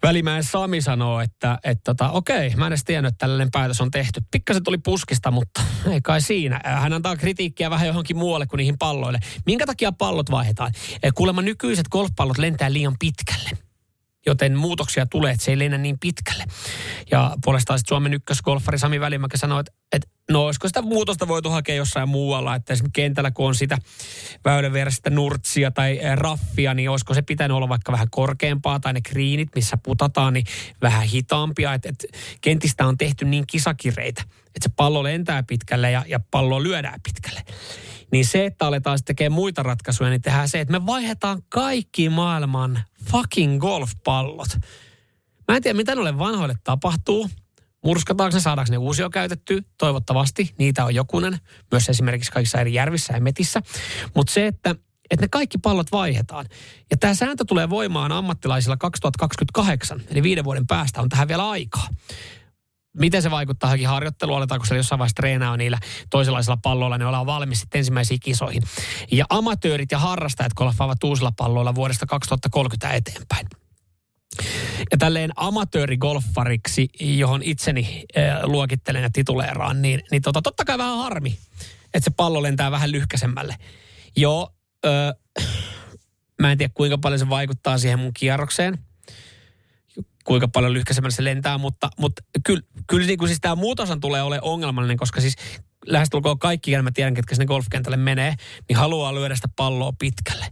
[0.03, 3.91] Välimäen Sami sanoo, että, että tota, okei, mä en edes tiennyt, että tällainen päätös on
[3.91, 4.21] tehty.
[4.31, 6.61] Pikkasen tuli puskista, mutta ei kai siinä.
[6.63, 9.19] Hän antaa kritiikkiä vähän johonkin muualle kuin niihin palloille.
[9.45, 10.71] Minkä takia pallot vaihdetaan?
[11.15, 13.66] Kuulemma nykyiset golfpallot lentää liian pitkälle
[14.27, 16.43] joten muutoksia tulee, että se ei lennä niin pitkälle.
[17.11, 21.49] Ja puolestaan sitten Suomen ykkösgolfari Sami Välimäki sanoi, että, että no olisiko sitä muutosta voitu
[21.49, 23.77] hakea jossain muualla, että esimerkiksi kentällä kun on sitä
[24.45, 29.01] väylävierestä nurtsia tai eh, raffia, niin olisiko se pitänyt olla vaikka vähän korkeampaa tai ne
[29.01, 30.45] kriinit, missä putataan, niin
[30.81, 31.73] vähän hitaampia.
[31.73, 32.07] Että, että
[32.41, 37.41] kentistä on tehty niin kisakireitä, että se pallo lentää pitkälle ja, ja pallo lyödään pitkälle.
[38.11, 42.09] Niin se, että aletaan sitten tekemään muita ratkaisuja, niin tehdään se, että me vaihdetaan kaikki
[42.09, 44.49] maailman fucking golfpallot.
[45.47, 47.29] Mä en tiedä, mitä noille vanhoille tapahtuu.
[47.83, 49.63] Murskataanko ne, saadaanko ne uusia käytetty?
[49.77, 50.53] Toivottavasti.
[50.57, 51.37] Niitä on jokunen.
[51.71, 53.61] Myös esimerkiksi kaikissa eri järvissä ja metissä.
[54.15, 54.75] Mutta se, että,
[55.09, 56.45] että ne kaikki pallot vaihdetaan.
[56.91, 61.87] Ja tämä sääntö tulee voimaan ammattilaisilla 2028, eli viiden vuoden päästä on tähän vielä aikaa
[62.97, 65.77] miten se vaikuttaa johonkin harjoitteluun, aletaanko se jossain vaiheessa treenaa niillä
[66.09, 68.63] toisenlaisilla palloilla, niin ollaan valmis sitten ensimmäisiin kisoihin.
[69.11, 73.47] Ja amatöörit ja harrastajat golfaavat uusilla palloilla vuodesta 2030 eteenpäin.
[74.91, 80.97] Ja tälleen amatöörigolfariksi, johon itseni äh, luokittelen ja tituleeraan, niin, niin tota, totta kai vähän
[80.97, 81.37] harmi,
[81.93, 83.55] että se pallo lentää vähän lyhkäisemmälle.
[84.17, 84.53] Joo,
[84.85, 85.43] äh,
[86.41, 88.86] mä en tiedä kuinka paljon se vaikuttaa siihen mun kierrokseen
[90.27, 94.21] kuinka paljon lyhkäisemmällä se lentää, mutta, mutta kyllä, kyllä niin kuin siis tämä muutoshan tulee
[94.21, 95.35] ole ongelmallinen, koska siis
[95.85, 98.35] lähestulkoon kaikki, ja mä tiedän, ketkä sinne golfkentälle menee,
[98.69, 100.45] niin haluaa lyödä sitä palloa pitkälle.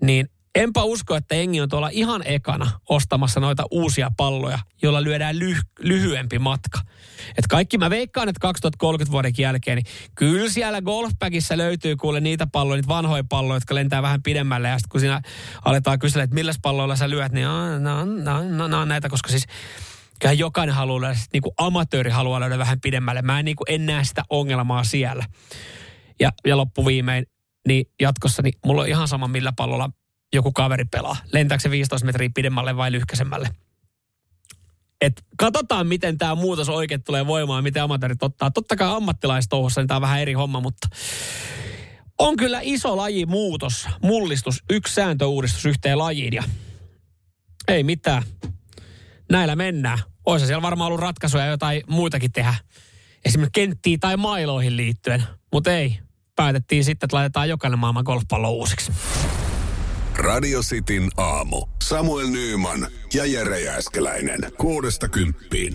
[0.00, 5.34] Niin enpä usko, että Engi on tuolla ihan ekana ostamassa noita uusia palloja, joilla lyödään
[5.34, 6.78] lyh- lyhyempi matka.
[7.38, 12.46] Et kaikki mä veikkaan, että 2030 vuoden jälkeen, niin kyllä siellä golfpäkissä löytyy kuule niitä
[12.52, 14.68] palloja, niitä vanhoja palloja, jotka lentää vähän pidemmälle.
[14.68, 15.22] Ja sitten kun siinä
[15.64, 17.46] aletaan kysellä, että millä palloilla sä lyöt, niin
[17.80, 19.46] no, no, no, no, näitä, koska siis
[20.20, 23.22] kyllähän jokainen haluaa löydä, niin kuin amatööri haluaa löydä vähän pidemmälle.
[23.22, 25.24] Mä en, niin kuin, en näe sitä ongelmaa siellä.
[26.20, 27.26] Ja, ja loppuviimein,
[27.68, 29.90] niin jatkossa, niin mulla on ihan sama millä pallolla
[30.32, 31.16] joku kaveri pelaa.
[31.32, 33.48] Lentääkö se 15 metriä pidemmälle vai lyhkäisemmälle?
[35.00, 38.50] Et katsotaan, miten tämä muutos oikein tulee voimaan, miten amatöörit ottaa.
[38.50, 40.88] Totta kai ammattilaistouhussa niin tämä on vähän eri homma, mutta
[42.18, 46.42] on kyllä iso laji muutos, mullistus, yksi sääntöuudistus yhteen lajiin ja
[47.68, 48.22] ei mitään.
[49.30, 49.98] Näillä mennään.
[50.26, 52.54] Olisi siellä varmaan ollut ratkaisuja jotain muitakin tehdä.
[53.24, 55.22] Esimerkiksi kenttiin tai mailoihin liittyen,
[55.52, 55.98] mutta ei.
[56.36, 58.92] Päätettiin sitten, että laitetaan jokainen maailman golfpallo uusiksi.
[60.16, 61.66] Radio Cityn aamu.
[61.82, 64.40] Samuel Nyyman ja Jere Jääskeläinen.
[64.58, 65.74] Kuudesta kymppiin.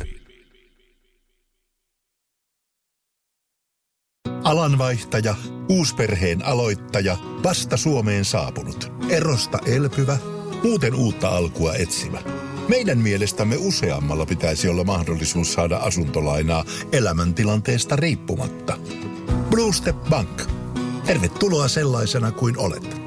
[4.43, 5.35] Alanvaihtaja,
[5.69, 10.17] uusperheen aloittaja, vasta Suomeen saapunut, erosta elpyvä,
[10.63, 12.19] muuten uutta alkua etsimä.
[12.69, 18.77] Meidän mielestämme useammalla pitäisi olla mahdollisuus saada asuntolainaa elämäntilanteesta riippumatta.
[19.49, 20.41] Blue Step Bank.
[21.05, 23.06] Tervetuloa sellaisena kuin olet.